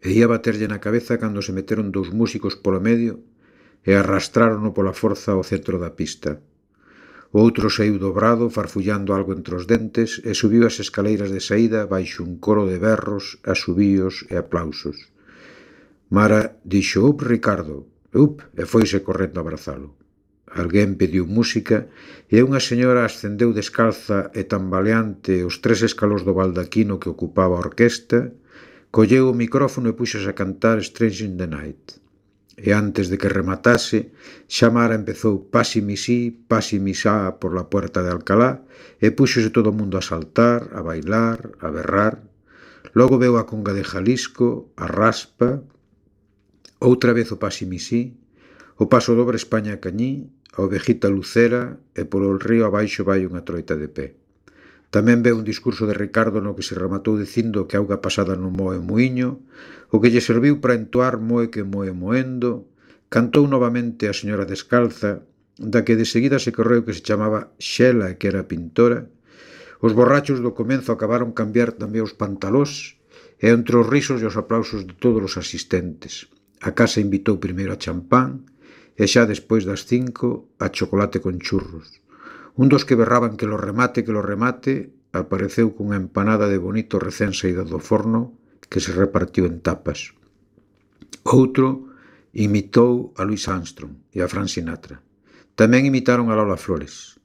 e 0.00 0.08
ia 0.16 0.30
baterlle 0.32 0.70
na 0.70 0.80
cabeza 0.80 1.20
cando 1.20 1.44
se 1.44 1.52
meteron 1.52 1.92
dous 1.92 2.08
músicos 2.08 2.54
polo 2.56 2.80
medio 2.80 3.20
e 3.84 3.92
arrastrárono 3.92 4.72
pola 4.72 4.96
forza 4.96 5.36
ao 5.36 5.44
centro 5.44 5.76
da 5.76 5.92
pista. 5.92 6.40
O 7.34 7.40
outro 7.40 7.72
saiu 7.72 7.96
dobrado, 7.96 8.52
farfullando 8.52 9.16
algo 9.16 9.32
entre 9.32 9.56
os 9.56 9.64
dentes, 9.64 10.20
e 10.28 10.36
subiu 10.36 10.62
as 10.68 10.76
escaleiras 10.84 11.32
de 11.32 11.40
saída 11.40 11.88
baixo 11.88 12.20
un 12.28 12.36
coro 12.44 12.68
de 12.68 12.76
berros, 12.76 13.40
asubíos 13.52 14.14
e 14.28 14.36
aplausos. 14.36 14.98
Mara 16.12 16.60
dixo 16.72 17.00
up 17.08 17.24
Ricardo, 17.24 17.88
up, 18.12 18.44
e 18.52 18.68
foise 18.68 19.00
correndo 19.00 19.40
a 19.40 19.42
abrazalo. 19.48 19.96
Alguén 20.52 21.00
pediu 21.00 21.24
música 21.24 21.88
e 22.28 22.44
unha 22.44 22.60
señora 22.60 23.08
ascendeu 23.08 23.56
descalza 23.56 24.28
e 24.36 24.44
tambaleante 24.44 25.40
os 25.48 25.64
tres 25.64 25.80
escalos 25.80 26.28
do 26.28 26.36
baldaquino 26.36 27.00
que 27.00 27.08
ocupaba 27.08 27.56
a 27.56 27.64
orquesta, 27.64 28.36
colleu 28.92 29.32
o 29.32 29.38
micrófono 29.42 29.88
e 29.88 29.96
puxose 29.96 30.28
a 30.28 30.36
cantar 30.36 30.76
Strange 30.84 31.24
in 31.24 31.40
the 31.40 31.48
Night. 31.48 32.01
E 32.56 32.76
antes 32.76 33.08
de 33.08 33.16
que 33.16 33.32
rematase, 33.32 34.12
Xamara 34.44 34.92
empezou 34.92 35.48
pasi 35.48 35.80
misí, 35.80 36.28
pasi 36.28 36.76
misá 36.76 37.40
pola 37.40 37.72
puerta 37.72 38.04
de 38.04 38.12
Alcalá 38.12 38.60
e 39.00 39.08
púxose 39.16 39.48
todo 39.48 39.72
o 39.72 39.76
mundo 39.76 39.96
a 39.96 40.04
saltar, 40.04 40.68
a 40.76 40.84
bailar, 40.84 41.56
a 41.64 41.72
berrar. 41.72 42.20
Logo 42.92 43.16
veu 43.16 43.40
a 43.40 43.48
conga 43.48 43.72
de 43.72 43.80
Jalisco, 43.80 44.68
a 44.76 44.84
raspa, 44.84 45.64
outra 46.76 47.16
vez 47.16 47.32
o 47.32 47.40
pasi 47.40 47.64
misí, 47.64 48.20
o 48.76 48.84
paso 48.92 49.16
dobre 49.16 49.40
España 49.40 49.80
Cañí, 49.80 50.28
a 50.52 50.68
ovejita 50.68 51.08
lucera 51.08 51.80
e 51.96 52.04
polo 52.04 52.36
río 52.36 52.68
abaixo 52.68 53.00
vai 53.08 53.24
unha 53.24 53.40
troita 53.48 53.80
de 53.80 53.88
pé. 53.88 54.06
Tamén 54.92 55.24
veu 55.24 55.40
un 55.40 55.48
discurso 55.48 55.88
de 55.88 55.96
Ricardo 55.96 56.44
no 56.44 56.52
que 56.52 56.60
se 56.60 56.76
rematou 56.76 57.16
dicindo 57.16 57.64
que 57.64 57.80
auga 57.80 58.04
pasada 58.04 58.36
non 58.36 58.52
moe 58.52 58.76
muiño, 58.76 59.40
O 59.92 60.00
que 60.00 60.08
lle 60.08 60.24
serviu 60.24 60.56
para 60.56 60.78
entoar 60.80 61.20
moe 61.20 61.52
que 61.52 61.68
moe 61.68 61.92
moendo, 61.92 62.72
cantou 63.12 63.44
novamente 63.44 64.08
a 64.08 64.16
señora 64.16 64.48
descalza, 64.48 65.28
da 65.60 65.84
que 65.84 66.00
de 66.00 66.08
seguida 66.08 66.40
se 66.40 66.48
correu 66.56 66.80
que 66.80 66.96
se 66.96 67.04
chamaba 67.04 67.52
Xela 67.60 68.08
e 68.08 68.16
que 68.16 68.32
era 68.32 68.48
pintora, 68.48 69.12
os 69.84 69.92
borrachos 69.92 70.40
do 70.40 70.56
comenzo 70.56 70.96
acabaron 70.96 71.36
cambiar 71.36 71.76
tamén 71.76 72.08
os 72.08 72.16
pantalós 72.16 72.96
e 73.36 73.52
entre 73.52 73.76
os 73.76 73.84
risos 73.84 74.24
e 74.24 74.26
os 74.30 74.40
aplausos 74.40 74.88
de 74.88 74.96
todos 74.96 75.20
os 75.28 75.34
asistentes. 75.36 76.32
A 76.64 76.72
casa 76.72 77.04
invitou 77.04 77.36
primeiro 77.36 77.76
a 77.76 77.80
champán 77.82 78.48
e 78.96 79.04
xa 79.04 79.28
despois 79.28 79.68
das 79.68 79.84
cinco 79.84 80.56
a 80.56 80.72
chocolate 80.72 81.20
con 81.20 81.36
churros. 81.36 82.00
Un 82.56 82.72
dos 82.72 82.88
que 82.88 82.96
berraban 82.96 83.36
que 83.36 83.44
lo 83.44 83.60
remate, 83.60 84.08
que 84.08 84.14
lo 84.16 84.24
remate, 84.24 84.88
apareceu 85.12 85.76
cunha 85.76 86.00
empanada 86.00 86.48
de 86.48 86.56
bonito 86.56 86.96
recén 86.96 87.36
saída 87.36 87.60
do 87.68 87.76
forno 87.76 88.40
que 88.72 88.80
se 88.80 88.96
repartiu 88.96 89.44
en 89.44 89.60
tapas. 89.60 90.16
Outro 91.28 91.92
imitou 92.32 93.12
a 93.20 93.28
Louis 93.28 93.44
Armstrong 93.44 94.00
e 94.16 94.24
a 94.24 94.30
Frank 94.32 94.48
Sinatra. 94.48 95.04
Tamén 95.52 95.84
imitaron 95.84 96.32
a 96.32 96.34
Lola 96.40 96.56
Flores. 96.56 97.20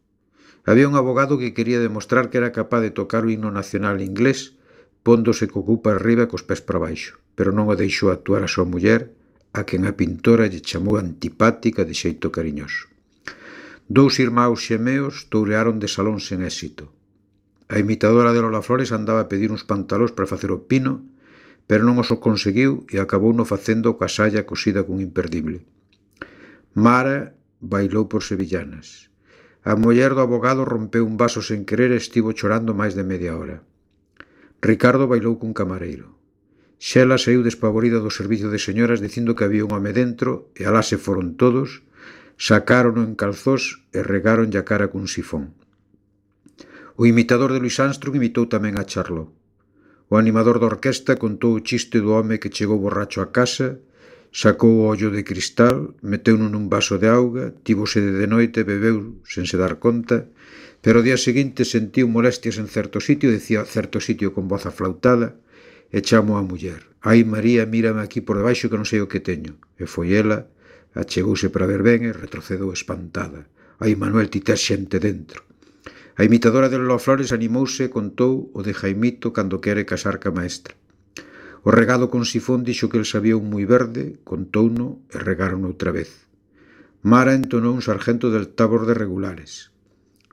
Había 0.68 0.92
un 0.92 1.00
abogado 1.00 1.40
que 1.40 1.56
quería 1.56 1.80
demostrar 1.80 2.28
que 2.28 2.36
era 2.36 2.52
capaz 2.52 2.84
de 2.84 2.92
tocar 2.92 3.24
o 3.24 3.32
himno 3.32 3.48
nacional 3.48 4.04
inglés 4.04 4.60
póndose 5.08 5.48
co 5.48 5.64
cu 5.64 5.80
para 5.80 5.96
arriba 5.96 6.28
e 6.28 6.32
cos 6.32 6.44
pés 6.44 6.60
para 6.60 6.84
baixo, 6.84 7.16
pero 7.40 7.56
non 7.56 7.72
o 7.72 7.80
deixou 7.80 8.12
actuar 8.12 8.44
a 8.44 8.52
súa 8.52 8.68
muller, 8.68 9.16
a 9.56 9.64
quen 9.64 9.88
a 9.88 9.96
pintora 9.96 10.52
lle 10.52 10.60
chamou 10.60 11.00
antipática 11.00 11.88
de 11.88 11.96
xeito 11.96 12.28
cariñoso. 12.28 12.92
Dous 13.88 14.20
irmãos 14.20 14.60
xemeos 14.68 15.32
tourearon 15.32 15.80
de 15.80 15.88
salón 15.88 16.20
sen 16.20 16.44
éxito. 16.44 16.92
A 17.72 17.80
imitadora 17.80 18.36
de 18.36 18.44
Lola 18.44 18.60
Flores 18.60 18.92
andaba 18.92 19.24
a 19.24 19.32
pedir 19.32 19.56
uns 19.56 19.64
pantalóns 19.64 20.12
para 20.12 20.28
facer 20.28 20.52
o 20.52 20.68
pino 20.68 21.08
pero 21.68 21.84
non 21.84 22.00
os 22.00 22.10
o 22.16 22.18
conseguiu 22.24 22.88
e 22.88 22.96
acabou 22.98 23.36
no 23.36 23.44
facendo 23.44 24.00
coa 24.00 24.08
saia 24.08 24.48
cosida 24.48 24.88
cun 24.88 25.04
imperdible. 25.04 25.68
Mara 26.72 27.36
bailou 27.60 28.08
por 28.08 28.24
sevillanas. 28.24 29.12
A 29.68 29.76
muller 29.76 30.16
do 30.16 30.24
abogado 30.24 30.64
rompeu 30.64 31.04
un 31.04 31.20
vaso 31.20 31.44
sen 31.44 31.68
querer 31.68 31.92
e 31.92 32.00
estivo 32.00 32.32
chorando 32.32 32.72
máis 32.72 32.96
de 32.96 33.04
media 33.04 33.36
hora. 33.36 33.68
Ricardo 34.64 35.12
bailou 35.12 35.36
cun 35.36 35.52
camareiro. 35.52 36.16
Xela 36.80 37.20
saiu 37.20 37.44
despavorida 37.44 38.00
do 38.00 38.14
servicio 38.14 38.48
de 38.48 38.64
señoras 38.64 39.04
dicindo 39.04 39.36
que 39.36 39.44
había 39.44 39.68
un 39.68 39.76
home 39.76 39.92
dentro 39.92 40.56
e 40.56 40.64
alá 40.64 40.86
se 40.88 40.96
foron 40.96 41.36
todos, 41.36 41.84
sacárono 42.40 43.04
en 43.04 43.20
calzós 43.20 43.84
e 43.92 44.00
regáronlle 44.06 44.62
a 44.62 44.64
cara 44.64 44.88
cun 44.88 45.12
sifón. 45.12 45.58
O 46.96 47.06
imitador 47.06 47.52
de 47.54 47.60
Luis 47.62 47.78
Armstrong 47.82 48.16
imitou 48.18 48.46
tamén 48.48 48.78
a 48.78 48.86
Charlot. 48.86 49.37
O 50.10 50.16
animador 50.16 50.58
da 50.60 50.72
orquesta 50.72 51.20
contou 51.20 51.52
o 51.56 51.64
chiste 51.68 52.00
do 52.00 52.16
home 52.16 52.40
que 52.42 52.54
chegou 52.56 52.80
borracho 52.80 53.20
a 53.20 53.28
casa, 53.38 53.84
sacou 54.32 54.72
o 54.80 54.86
ollo 54.88 55.12
de 55.12 55.24
cristal, 55.28 55.96
meteu-no 56.00 56.48
nun 56.48 56.72
vaso 56.72 56.96
de 56.96 57.12
auga, 57.12 57.52
tivo 57.68 57.84
sede 57.84 58.16
de 58.16 58.28
noite 58.28 58.64
e 58.64 58.68
bebeu 58.72 59.20
sen 59.28 59.44
se 59.44 59.60
dar 59.60 59.84
conta, 59.84 60.32
pero 60.80 61.04
ao 61.04 61.06
día 61.08 61.20
seguinte 61.20 61.68
sentiu 61.68 62.08
molestias 62.08 62.56
en 62.56 62.72
certo 62.72 63.04
sitio, 63.04 63.28
decía 63.28 63.68
certo 63.68 64.00
sitio 64.00 64.32
con 64.32 64.48
voz 64.48 64.64
aflautada, 64.64 65.36
e 65.92 66.00
chamo 66.00 66.40
a 66.40 66.44
muller. 66.44 66.88
Ai, 67.04 67.28
María, 67.28 67.68
mírame 67.68 68.00
aquí 68.00 68.24
por 68.24 68.40
debaixo 68.40 68.72
que 68.72 68.80
non 68.80 68.88
sei 68.88 69.04
o 69.04 69.12
que 69.12 69.20
teño. 69.20 69.60
E 69.76 69.88
foi 69.88 70.16
ela, 70.16 70.48
achegouse 70.96 71.52
para 71.52 71.68
ver 71.68 71.84
ben 71.84 72.08
e 72.08 72.16
retrocedou 72.16 72.72
espantada. 72.72 73.48
Ai, 73.84 74.00
Manuel, 74.00 74.32
ti 74.32 74.40
tes 74.40 74.60
xente 74.64 75.04
dentro. 75.04 75.44
A 76.18 76.26
imitadora 76.26 76.68
de 76.68 76.82
Lola 76.82 76.98
Flores 76.98 77.30
animouse 77.30 77.86
e 77.86 77.94
contou 77.94 78.50
o 78.58 78.66
de 78.66 78.74
Jaimito 78.74 79.30
cando 79.38 79.62
quere 79.62 79.86
casar 79.86 80.18
ca 80.18 80.34
maestra. 80.34 80.74
O 81.62 81.70
regado 81.70 82.10
con 82.10 82.26
sifón 82.26 82.66
dixo 82.66 82.90
que 82.90 82.98
el 82.98 83.06
sabía 83.06 83.38
un 83.38 83.54
moi 83.54 83.70
verde, 83.70 84.18
contouno 84.26 85.06
e 85.14 85.22
regaron 85.22 85.62
outra 85.70 85.94
vez. 85.94 86.26
Mara 87.06 87.38
entonou 87.38 87.70
un 87.78 87.86
sargento 87.86 88.34
del 88.34 88.50
tabor 88.50 88.90
de 88.90 88.98
regulares. 88.98 89.70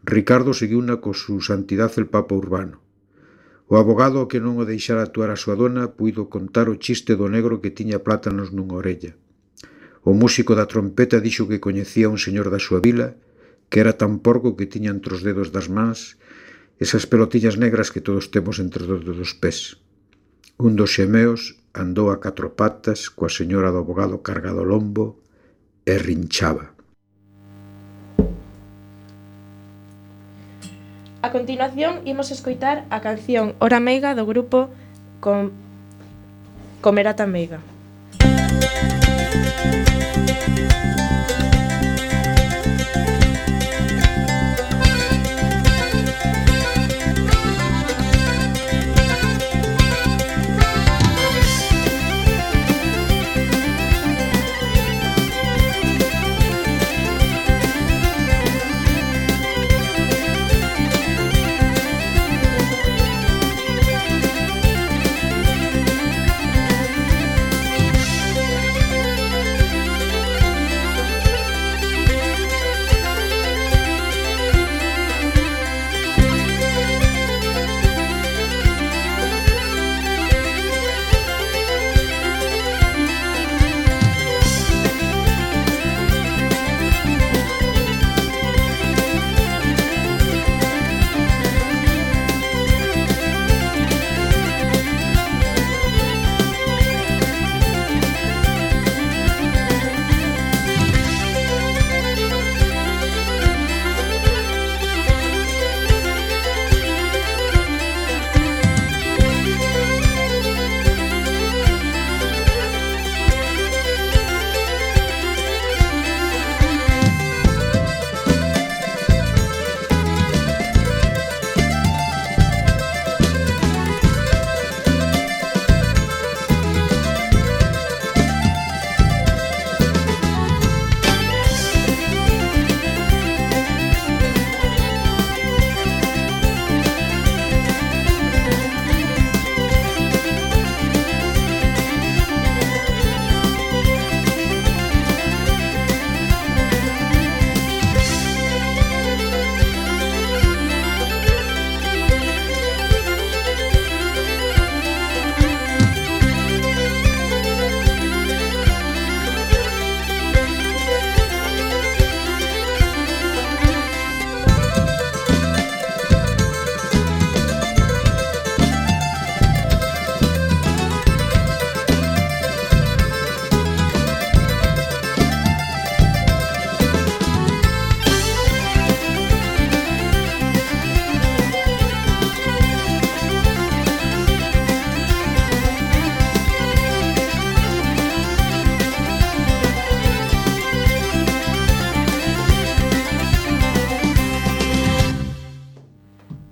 Ricardo 0.00 0.56
seguiu 0.56 0.80
na 0.80 1.04
co 1.04 1.12
su 1.12 1.44
santidad 1.44 1.92
el 2.00 2.08
Papa 2.08 2.32
Urbano. 2.32 2.80
O 3.68 3.76
abogado 3.76 4.24
que 4.24 4.40
non 4.40 4.56
o 4.56 4.64
deixara 4.64 5.04
actuar 5.04 5.28
a 5.28 5.36
súa 5.36 5.52
dona 5.52 5.92
puido 6.00 6.32
contar 6.32 6.72
o 6.72 6.80
chiste 6.80 7.12
do 7.12 7.28
negro 7.28 7.60
que 7.60 7.68
tiña 7.68 8.00
plátanos 8.00 8.56
nunha 8.56 8.80
orella. 8.80 9.12
O 10.00 10.16
músico 10.16 10.56
da 10.56 10.64
trompeta 10.64 11.20
dixo 11.20 11.44
que 11.44 11.60
coñecía 11.60 12.08
un 12.08 12.16
señor 12.16 12.48
da 12.48 12.56
súa 12.56 12.80
vila 12.80 13.20
que 13.74 13.82
era 13.82 13.98
tan 13.98 14.22
porco 14.22 14.54
que 14.54 14.70
tiña 14.70 14.94
entre 14.94 15.18
os 15.18 15.26
dedos 15.26 15.50
das 15.50 15.66
mans 15.66 16.14
esas 16.78 17.10
pelotillas 17.10 17.58
negras 17.58 17.90
que 17.90 17.98
todos 17.98 18.30
temos 18.30 18.62
entre 18.62 18.86
os 18.86 19.02
dedos 19.02 19.18
dos 19.18 19.34
pés. 19.34 19.82
Un 20.62 20.78
dos 20.78 20.94
xemeos 20.94 21.58
andou 21.74 22.14
a 22.14 22.22
catro 22.22 22.54
patas 22.54 23.10
coa 23.10 23.26
señora 23.26 23.74
do 23.74 23.82
abogado 23.82 24.22
cargado 24.22 24.62
ao 24.62 24.70
lombo 24.70 25.18
e 25.82 25.98
rinchaba. 25.98 26.70
A 31.26 31.34
continuación 31.34 32.06
imos 32.06 32.30
escoitar 32.30 32.86
a 32.94 33.02
canción 33.02 33.58
Hora 33.58 33.82
Meiga 33.82 34.14
do 34.14 34.22
grupo 34.22 34.70
Com... 35.18 35.50
Comerata 36.78 37.26
Meiga. 37.26 37.58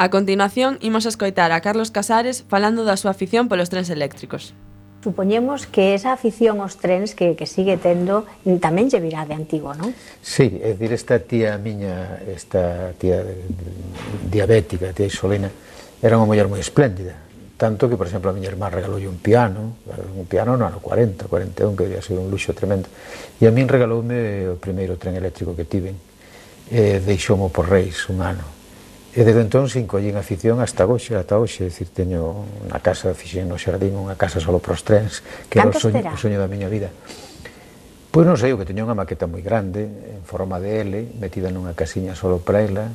A 0.02 0.10
continuación, 0.10 0.82
imos 0.82 1.06
escoitar 1.06 1.52
a 1.52 1.62
Carlos 1.62 1.94
Casares 1.94 2.42
falando 2.50 2.82
da 2.82 2.98
súa 2.98 3.14
afición 3.14 3.46
polos 3.46 3.70
trens 3.70 3.86
eléctricos. 3.86 4.50
Supoñemos 4.98 5.70
que 5.70 5.94
esa 5.94 6.10
afición 6.10 6.58
aos 6.58 6.74
trens 6.82 7.14
que, 7.14 7.38
que 7.38 7.46
sigue 7.46 7.78
tendo 7.78 8.26
mm, 8.42 8.58
tamén 8.58 8.90
lle 8.90 8.98
virá 8.98 9.22
de 9.30 9.38
antigo, 9.38 9.70
non? 9.78 9.94
Sí, 10.18 10.58
é 10.58 10.74
dicir, 10.74 10.90
esta 10.90 11.22
tía 11.22 11.54
miña, 11.54 12.18
esta 12.26 12.90
tía 12.98 13.22
diabética, 14.26 14.90
tía 14.90 15.06
Isolina, 15.06 15.54
era 16.02 16.18
unha 16.18 16.26
muller 16.26 16.50
moi 16.50 16.58
espléndida, 16.58 17.14
tanto 17.54 17.86
que, 17.86 17.94
por 17.94 18.10
exemplo, 18.10 18.26
a 18.26 18.34
miña 18.34 18.50
irmá 18.50 18.74
regaloulle 18.74 19.06
un 19.06 19.22
piano, 19.22 19.78
un 19.86 20.26
piano 20.26 20.58
no 20.58 20.66
ano 20.66 20.82
40, 20.82 21.30
41, 21.30 21.78
que 21.78 21.86
debía 21.86 22.02
ser 22.02 22.18
un 22.18 22.26
luxo 22.26 22.50
tremendo, 22.58 22.90
e 23.38 23.46
a 23.46 23.54
min 23.54 23.70
regaloume 23.70 24.50
o 24.50 24.58
primeiro 24.58 24.98
tren 24.98 25.14
eléctrico 25.14 25.54
que 25.54 25.62
tiven, 25.62 25.94
e 26.74 26.98
deixoumo 26.98 27.54
por 27.54 27.70
reis 27.70 28.10
un 28.10 28.18
ano, 28.18 28.61
E 29.12 29.28
desde 29.28 29.44
entón 29.44 29.68
se 29.68 29.76
encollín 29.76 30.16
afición 30.16 30.64
hasta 30.64 30.88
hoxe, 30.88 31.12
ata 31.12 31.36
hoxe, 31.36 31.68
decir, 31.68 31.92
teño 31.92 32.48
unha 32.64 32.80
casa, 32.80 33.12
fixen 33.12 33.44
no 33.44 33.60
xardín, 33.60 33.92
unha 33.92 34.16
casa 34.16 34.40
solo 34.40 34.56
pros 34.56 34.80
trens, 34.88 35.20
que 35.52 35.60
era 35.60 35.68
o 35.68 35.76
soño, 35.76 36.00
o 36.00 36.16
soño 36.16 36.40
da 36.40 36.48
miña 36.48 36.72
vida. 36.72 36.88
Pois 38.08 38.24
non 38.24 38.40
sei, 38.40 38.56
o 38.56 38.58
que 38.60 38.64
teño 38.64 38.88
unha 38.88 38.96
maqueta 38.96 39.28
moi 39.28 39.44
grande, 39.44 39.84
en 39.84 40.24
forma 40.24 40.56
de 40.56 40.80
L, 40.80 40.96
metida 41.20 41.52
nunha 41.52 41.76
casiña 41.76 42.16
solo 42.16 42.40
para 42.40 42.64
ela, 42.64 42.88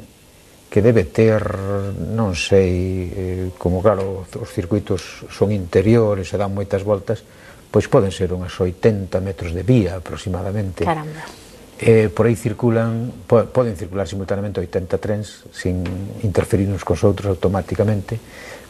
que 0.74 0.82
debe 0.82 1.06
ter, 1.06 1.46
non 1.94 2.34
sei, 2.34 2.74
eh, 3.14 3.48
como 3.62 3.86
claro, 3.86 4.26
os 4.26 4.50
circuitos 4.50 5.22
son 5.30 5.54
interiores 5.54 6.34
e 6.34 6.38
dan 6.42 6.50
moitas 6.50 6.82
voltas, 6.82 7.22
pois 7.70 7.86
poden 7.86 8.10
ser 8.10 8.34
unhas 8.34 8.58
80 8.58 9.22
metros 9.22 9.54
de 9.54 9.62
vía 9.62 10.02
aproximadamente. 10.02 10.82
Caramba 10.82 11.46
Eh, 11.78 12.10
por 12.10 12.26
aí 12.26 12.34
circulan, 12.34 13.14
po, 13.30 13.46
poden 13.54 13.78
circular 13.78 14.10
simultaneamente 14.10 14.58
80 14.58 14.98
trens 14.98 15.46
sin 15.54 15.86
interferir 16.26 16.66
uns 16.74 16.82
cos 16.82 17.06
outros 17.06 17.30
automáticamente, 17.30 18.18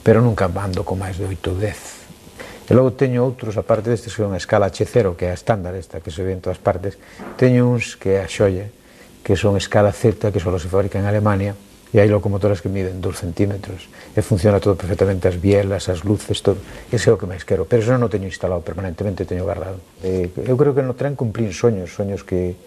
pero 0.04 0.20
nunca 0.20 0.52
ando 0.52 0.84
con 0.84 1.00
máis 1.00 1.16
de 1.16 1.24
8 1.24 1.56
ou 1.56 1.56
10. 1.56 2.68
E 2.68 2.76
logo 2.76 3.00
teño 3.00 3.24
outros, 3.24 3.56
aparte 3.56 3.88
destes 3.88 4.12
que 4.12 4.20
son 4.20 4.36
a 4.36 4.42
escala 4.44 4.68
H0, 4.68 5.16
que 5.16 5.24
é 5.24 5.32
a 5.32 5.40
estándar 5.40 5.72
esta 5.80 6.04
que 6.04 6.12
se 6.12 6.20
ve 6.20 6.36
en 6.36 6.44
todas 6.44 6.60
partes, 6.60 7.00
teño 7.40 7.72
uns 7.72 7.96
que 7.96 8.20
é 8.20 8.24
a 8.24 8.28
xoia, 8.28 8.68
que 9.24 9.40
son 9.40 9.56
escala 9.56 9.96
Z, 9.96 10.28
que 10.36 10.44
só 10.44 10.52
se 10.60 10.68
fabrica 10.68 11.00
en 11.00 11.08
Alemania, 11.08 11.56
e 11.96 12.04
hai 12.04 12.12
locomotoras 12.12 12.60
que 12.60 12.68
miden 12.68 13.00
2 13.00 13.16
centímetros 13.16 13.88
e 14.12 14.20
funciona 14.20 14.60
todo 14.60 14.76
perfectamente, 14.76 15.32
as 15.32 15.40
bielas, 15.40 15.88
as 15.88 16.04
luces, 16.04 16.44
todo. 16.44 16.60
Ese 16.92 17.08
é 17.08 17.16
o 17.16 17.20
que 17.20 17.24
máis 17.24 17.48
quero, 17.48 17.64
pero 17.64 17.80
eso 17.80 17.96
non 17.96 18.04
o 18.04 18.12
teño 18.12 18.28
instalado 18.28 18.60
permanentemente, 18.60 19.24
teño 19.24 19.48
guardado. 19.48 19.80
Eh, 20.04 20.28
eu 20.44 20.60
creo 20.60 20.76
que 20.76 20.84
no 20.84 21.00
tren 21.00 21.16
cumplín 21.16 21.56
soños, 21.56 21.96
soños 21.96 22.28
que, 22.28 22.60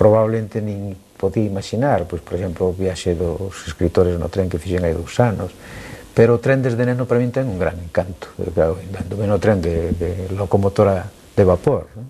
probablemente 0.00 0.64
nin 0.64 0.96
podía 1.20 1.44
imaginar, 1.44 2.08
pois, 2.08 2.24
por 2.24 2.40
exemplo, 2.40 2.68
o 2.68 2.72
viaxe 2.72 3.12
dos 3.12 3.52
escritores 3.68 4.16
no 4.16 4.32
tren 4.32 4.48
que 4.48 4.56
fixen 4.56 4.80
hai 4.88 4.96
dous 4.96 5.20
anos, 5.20 5.52
pero 6.16 6.40
o 6.40 6.40
tren 6.40 6.64
desde 6.64 6.88
neno 6.88 7.04
para 7.04 7.20
min 7.20 7.28
ten 7.28 7.44
un 7.44 7.60
gran 7.60 7.76
encanto, 7.76 8.32
claro, 8.56 8.80
andome 8.80 9.28
no 9.28 9.36
tren 9.36 9.60
de, 9.60 9.92
de 9.92 10.32
locomotora 10.32 11.04
de 11.36 11.44
vapor. 11.44 11.92
Non? 11.92 12.08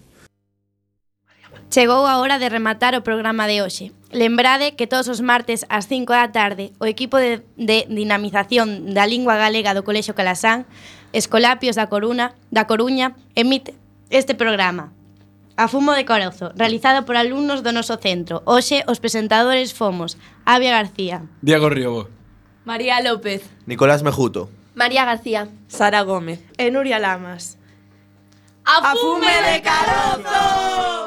Chegou 1.67 2.07
a 2.07 2.23
hora 2.23 2.39
de 2.39 2.47
rematar 2.47 2.95
o 2.95 3.03
programa 3.03 3.51
de 3.51 3.59
hoxe. 3.59 3.91
Lembrade 4.15 4.79
que 4.79 4.87
todos 4.87 5.11
os 5.11 5.19
martes 5.19 5.67
ás 5.67 5.91
5 5.91 6.15
da 6.15 6.31
tarde 6.31 6.71
o 6.79 6.87
equipo 6.87 7.19
de, 7.19 7.43
de 7.59 7.91
dinamización 7.91 8.95
da 8.95 9.03
lingua 9.03 9.35
galega 9.35 9.75
do 9.75 9.83
Colexo 9.83 10.15
Calasán, 10.15 10.63
Escolapios 11.11 11.75
da 11.75 11.91
Coruña, 11.91 12.39
da 12.55 12.71
Coruña 12.71 13.19
emite 13.35 13.75
este 14.15 14.39
programa 14.39 14.95
A 15.61 15.69
Fumo 15.69 15.93
de 15.93 16.07
Corozo, 16.07 16.53
realizado 16.57 17.05
por 17.05 17.21
alumnos 17.21 17.61
do 17.61 17.69
noso 17.77 18.01
centro. 18.01 18.41
Hoxe, 18.49 18.81
os 18.89 18.97
presentadores 18.97 19.77
fomos 19.77 20.17
Avia 20.49 20.73
García, 20.73 21.29
Diego 21.45 21.69
Riobo, 21.69 22.09
María 22.65 22.97
López, 23.05 23.45
Nicolás 23.69 24.01
Mejuto, 24.01 24.49
María 24.73 25.05
García, 25.05 25.53
Sara 25.69 26.01
Gómez 26.01 26.41
e 26.57 26.73
Nuria 26.73 26.97
Lamas. 26.97 27.61
¡A 28.65 28.97
fume 28.97 29.29
de 29.29 29.61
carozo! 29.61 31.00